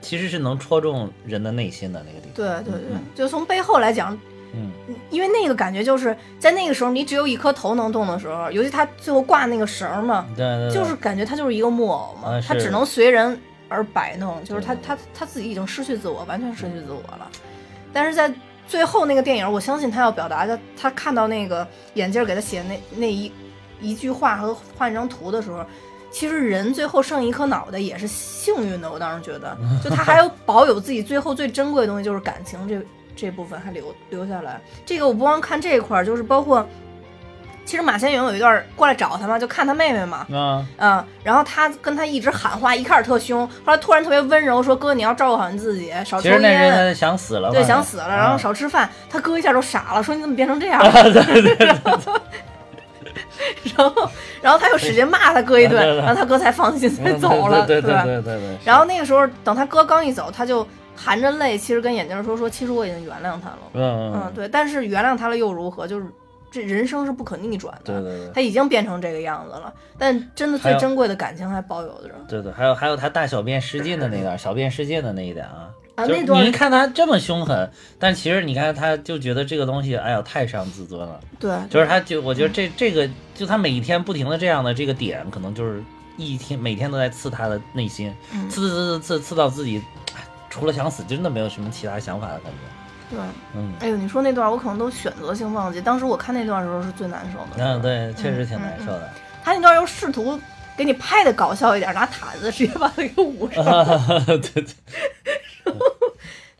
[0.00, 2.32] 其实是能戳中人的内心的那个地方。
[2.34, 4.18] 对对对嗯，就从背后来讲，
[4.54, 4.70] 嗯，
[5.10, 13.38] 因为那个感觉就是在那个时候，你只有一颗头能动的时候，尤其他最后挂那个绳嘛，对对对，就是感觉他就是一个木偶嘛啊，他只能随人
[13.68, 17.30] 而摆弄，就是他他他自己已经失去自我，完全失去自我了。
[17.92, 18.32] 但是在
[18.66, 23.32] 最后那个电影，我相信他要表达的，他看到那个眼镜儿给他写那那一
[23.80, 25.64] 一句话和画一张图的时候。
[26.08, 29.54] 其实人最后剩一颗脑袋也是幸运的，我当时觉得，
[29.84, 32.80] 就他还有保有自己最后最珍贵的东西，就是感情这
[33.14, 34.58] 这部分还留留下来。
[34.86, 36.66] 这个我不光看这一块儿，就是包括，
[37.66, 48.88] 其实马先勇有一段过来找他嘛，就看他妹妹嘛，嗯，嗯，然后他跟他一直喊话，一开始特凶，后来突然特别温柔，说哥你要照顾好你自己，少抽其实那他想死了，对，想死了，然后啊少吃饭。
[49.10, 50.92] 他哥一下都傻了，说你怎么变成这样了？
[53.76, 54.10] 然后，
[54.40, 58.58] 然后他又使劲骂他哥一顿， 然后他哥才放心才嗯走了，对对吧对对对对。
[58.64, 63.58] 然后那个时候，等他哥刚一走，他就含着泪，其实跟眼镜说说，其实我已经原谅他了。
[63.74, 65.86] 嗯嗯嗯，对，但是原谅他了又如何？
[65.86, 66.06] 就是
[66.56, 68.00] 这人生是不可逆转的。
[68.00, 72.14] 对对对他已经变成这个样子了，但真的最珍贵的感情还保有着。
[72.26, 75.70] 对对，还有还有他大小便失禁的那段，小便失禁的那一点啊。
[75.96, 81.20] 啊，就是那段你一看他这么凶狠，但其实你看他就觉得这个东西，哎呀，太伤自尊了。
[81.38, 85.82] 对，就是他就我觉得这这个就他每一天不停的这样的这个点，可能就是
[86.16, 89.82] 一天每天都在刺他的内心，嗯刺刺刺刺刺到自己，
[90.14, 92.85] 哎除了想死，真的没有什么其他想法的感觉。
[93.08, 93.18] 对，
[93.54, 97.64] 嗯，哎呦，你说那段我可能都选择性忘记，当时我看那段的时候是最难受的。
[97.64, 99.08] 嗯，对，确实挺难受的。
[99.44, 100.38] 他那段又试图
[100.76, 103.64] 给你拍的搞笑一点，拿毯子直接把他给捂上。
[104.24, 104.64] 对对，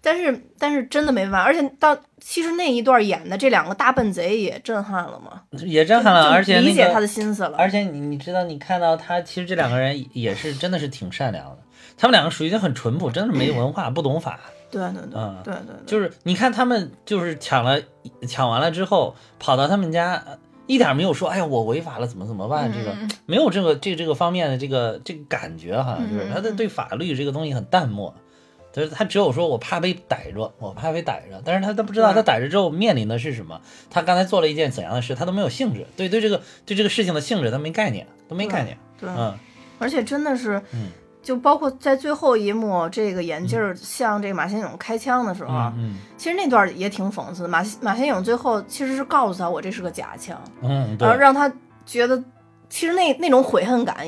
[0.01, 7.59] 但是但是真的没办法，而且到其实那一段演的这两个大笨贼也震撼了嘛，也震撼了，就而且那个理解他的心思了。
[7.59, 11.59] 而且你你知道，你看到他其实这两个人也是真的是挺善良的，
[11.99, 14.39] 他们两个属于就很淳朴，真的是没文化，不懂法。
[14.71, 15.37] 对对对嗯。
[15.45, 17.81] 对对对，就是你看他们就是抢了
[18.29, 22.73] 抢完了之后，跑到他们家，呃一点没有说，哎呀，我违法了，怎么怎么办？
[22.73, 28.15] 这个嗯没有这个这这个方面的这个这个感觉，好像就是他的对法律这个东西很淡漠。
[28.73, 33.59] 就是他只有说我怕被逮着，我怕被逮着，但是他他不知道他逮着之后面临的是什么。
[33.89, 38.77] 他刚才做了一件怎样的事，他都没有兴致，对对这个对这个事情的性质他没概念，都没概念。
[39.01, 39.35] 对，嗯，
[39.79, 40.91] 而且真的是嗯，
[41.27, 47.49] 就包括在最后一幕，这个眼镜儿向这个马先勇开枪的时候，嗯其实那段也挺讽刺的。
[47.49, 51.53] 马马先勇最后其实是告诉他我这是个假枪，嗯，然后，让他
[51.85, 52.17] 觉得
[52.69, 54.07] 其实那那种悔恨感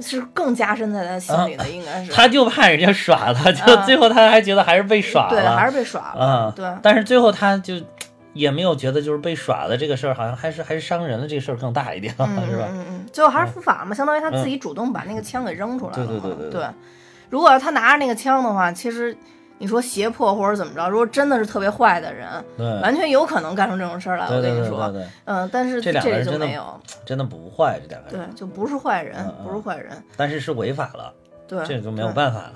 [0.00, 2.10] 是更加深在他心里的，应该是。
[2.18, 6.50] 他就怕人家耍他，就啊最后他还觉得还是被耍了，对，还是被耍了。
[6.50, 7.74] 嗯，对但是最后他就
[8.38, 12.68] 也没有觉得就是被耍的这个事儿，好像还是还是伤人的这个事儿更大一点，嗯 是吧？
[12.70, 16.06] 嗯嗯嗯，最后还是伏法嘛，相当于他自己主动把那个枪给扔出来了嘛。
[16.06, 16.68] 对对对对对对。
[17.30, 19.14] 如果他拿着那个枪的话，其实
[19.58, 22.26] 你说胁迫或者怎么着，如果真的是特别坏的人，
[22.56, 24.26] 对，完全有可能干出这种事儿来。
[24.26, 24.92] 我跟你说，
[25.24, 28.30] 嗯，但是这两个里人真的就没有，真的不坏这两个人。
[28.30, 31.12] 对，，就不是坏人不是坏人，但是是违法了，
[31.48, 32.52] 对，这就没有办法了。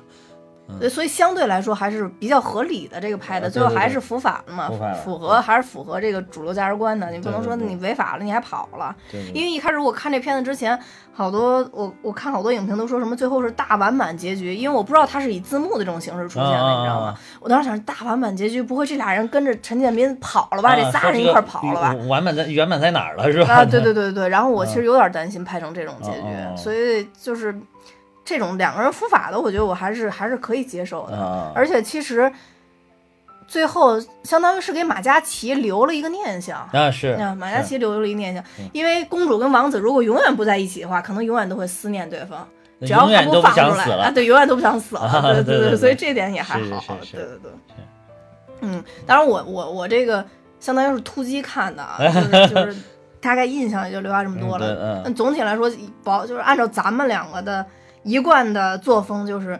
[0.80, 4.70] 对，所以相对来说还是比较合理的这个拍的，最后还是伏法了嘛，
[5.04, 7.10] 符合还是符合这个主流价值观的。
[7.10, 10.78] 你不能说对对对你违法了你还跑了，对对因为一开始我看这片子之前，
[11.12, 17.14] 好多我我看好多影评都说什么最后是大完满结局，因为我不知道它是以字幕的这种形式出现的，你知道吗？
[17.40, 20.74] 我当时想大完满结局不会这俩人跟着陈建斌跑了吧？
[20.76, 21.94] 这仨人一块儿跑了吧？
[22.08, 23.54] 完满在圆满在哪儿了是吧？
[23.54, 27.54] 啊，对对对对，然后我其实有点担心拍成这种结局，所以就是
[28.24, 31.16] 这种两个人伏法的，我觉得我还是还是可以接受的。
[31.16, 32.30] 啊，而且其实
[33.46, 36.68] 最后相当于是给马嘉祺留了一个念想。
[36.72, 42.46] 啊是啊，马嘉祺留了一个念想嗯，因为公主跟王子如果永远不在一起的话，可能永远都会思念对方，
[42.80, 47.50] 只要他永远都不放出来想死了啊，对，永远都不想死了，啊对对对对对所以这点也还是好，对对对，
[48.60, 50.24] 嗯，当然我我我这个
[50.60, 52.76] 相当于是突击看的啊，就是就是
[53.20, 55.70] 大概印象也就留下这么多了，嗯但总体来说，
[56.02, 57.64] 保就是按照咱们两个的
[58.02, 59.58] 一贯的作风，就是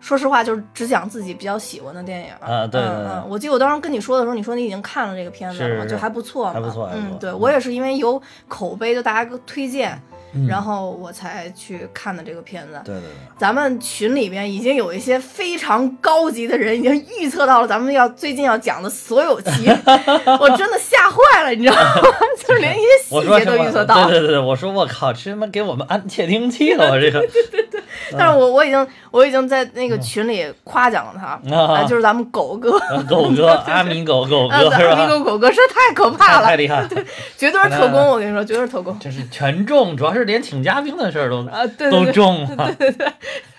[0.00, 2.32] 说实话，就是只讲自己比较喜欢的电影。
[2.40, 12.80] 啊对对对嗯嗯，我记得我当时跟你说的时候，你说你已经看了这个片子了嘛，是是就还不错嘛，还不错嗯，对嗯我也是因为有口碑，就大家推荐，嗯然后我才去看的这个片子。
[12.84, 19.68] 对对对，咱们群里边已经有一些非常高级的人已经预测到了咱们要最近要讲的所有期，
[20.40, 22.02] 我真的吓坏了，你知道吗？
[22.46, 22.88] 就是连一些
[23.20, 23.44] 细节？
[23.44, 24.08] 都预测到。
[24.08, 27.82] 对对对，我说我靠，这他妈给我们安窃听器了，我这个 对对对
[28.18, 34.94] 但是我我已经我已经在那个群里夸奖了他，啊啊，就是咱们狗哥，啊狗哥，阿米狗狗啊，哥是吧？
[34.94, 36.88] 阿米狗狗哥实在太可怕了太，厉害了，
[37.36, 42.74] 绝对是特工，我跟你说，绝对是特工这是全中，主要是连请嘉宾的事儿都啊，对对都对。
[42.76, 43.12] 对对。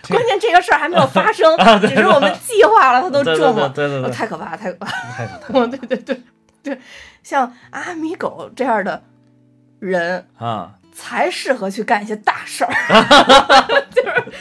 [0.08, 4.86] 关键这个事儿还没有发生， 啊只是我们计划了，他都中了，对对对对太可怕，太可怕。
[5.12, 6.22] 太可怕， 对对对
[6.62, 6.78] 对，
[7.22, 9.02] 像阿米狗这样的
[9.78, 10.72] 人啊！
[10.92, 12.72] 才适合去干一些大事儿。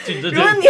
[0.06, 0.68] 就是如果你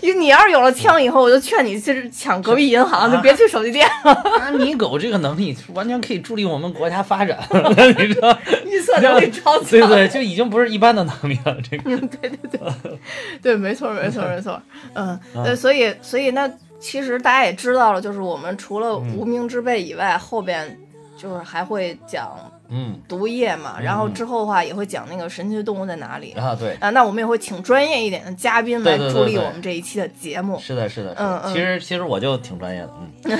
[0.00, 4.12] 你你要是有了枪以后，我就劝你去抢隔壁银行，就别去手机店了。
[4.40, 7.38] 阿米狗这个能力完全可以助力我们国家发展，
[7.98, 8.38] 你知道？
[8.64, 9.70] 预测能力超强。
[9.70, 11.56] 对对，就已经不是一般的能力了。
[11.68, 12.98] 这个嗯，对对对，
[13.42, 14.60] 对，没错没错没错。
[14.94, 16.48] 嗯，对，所以所以那
[16.78, 20.78] 其实大家也知道了，就是我们除了无名之辈以外，后边
[21.16, 22.38] 就是还会讲
[22.70, 26.32] 嗯毒液嘛，然后之后的话也会讲那个神奇动物在哪里。
[26.32, 30.58] 啊，对，啊，那我们也会请专业一点的嘉宾来助力我们这一期的节目。
[30.58, 31.14] 是的，是的。
[31.18, 32.90] 嗯嗯其实其实我就挺专业的，
[33.24, 33.32] 嗯。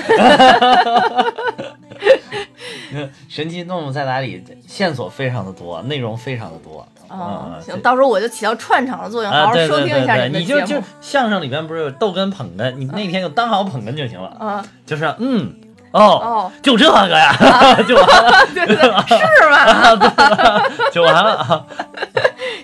[3.29, 4.43] 神奇动物在哪里？
[4.67, 6.87] 线索非常的多，内容非常的多。
[7.07, 10.61] 哦，嗯，行，到时候我就起到串场的作用，好啊，好收听一下对对，们的节目。
[10.61, 15.53] 你就就相声里边不是有逗哏捧哏，你那天就当好捧哏就行了，啊，就是嗯
[15.91, 17.33] 哦，哦，就这个呀，
[17.87, 19.57] 就完了， 对对对，是吗？
[19.57, 21.65] 啊 对就完了啊。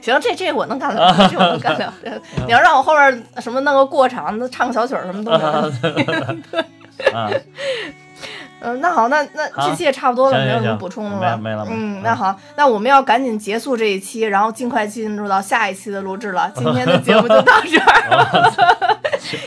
[0.01, 1.91] 行，这这我能干了，这我能干了。
[2.45, 6.57] 你要让我后边什么弄个过场，唱个小曲儿什么都没问题。
[7.11, 7.29] 啊，
[8.61, 11.35] 嗯，那好，那那好这期也差不多了，行没有什么补充的了。
[11.43, 16.51] 嗯嗯，那好，那我们要赶紧结束这一期，然后尽快进入到下一期的录制了。
[16.53, 18.95] 今天的节目就到这儿，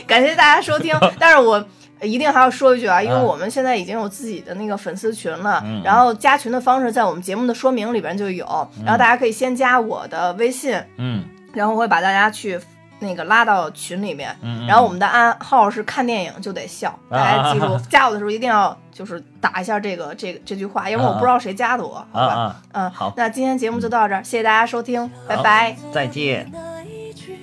[0.05, 0.93] 感谢大家收听。
[1.17, 1.63] 但是我。
[2.01, 5.81] 一定还要说一句啊，因为啊我们现在已经有自己的那个粉丝群了，嗯。
[5.83, 8.45] 然后加群的方式在我们节目的说明里边就有，
[8.83, 11.23] 然后大家可以先加我的微信，嗯。
[11.53, 12.59] 然后我会把大家去
[12.99, 22.33] 那个拉到群里面，嗯，然后我们的暗号是看电影就得笑，大家记住，加我的时候一定要就是打一下这个这个这句话，要不然我不知道谁加的我，好吧？
[22.33, 23.13] 啊啊，嗯，好。
[23.17, 25.75] 那今天节目就到这儿，谢谢大家收听，拜拜。
[25.91, 26.47] 再见。
[26.53, 27.39] 那一句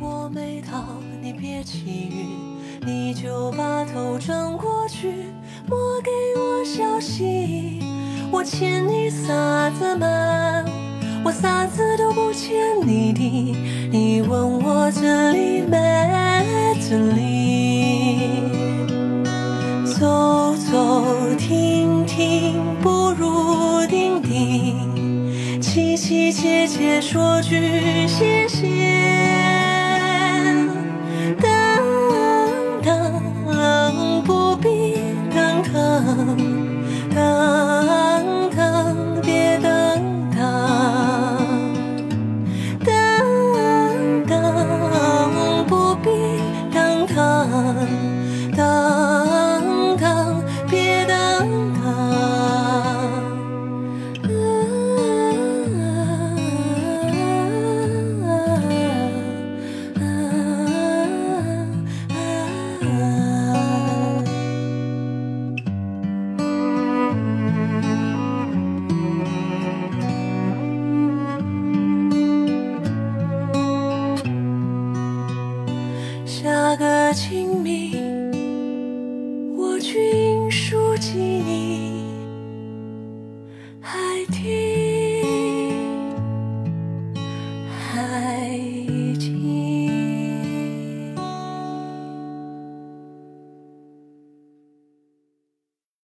[0.00, 0.82] 我没逃，
[1.22, 2.43] 你别起晕，
[2.86, 5.32] 你就把头转过去，
[5.66, 7.80] 莫给我消息。
[8.30, 10.06] 我欠你啥子嘛？
[11.24, 12.54] 我啥子都不欠
[12.86, 13.56] 你的，
[13.90, 18.42] 你问我这里没这里？
[19.86, 21.02] 走走
[21.38, 25.60] 停停，不如定定。
[25.62, 29.63] 凄凄切切说句谢谢。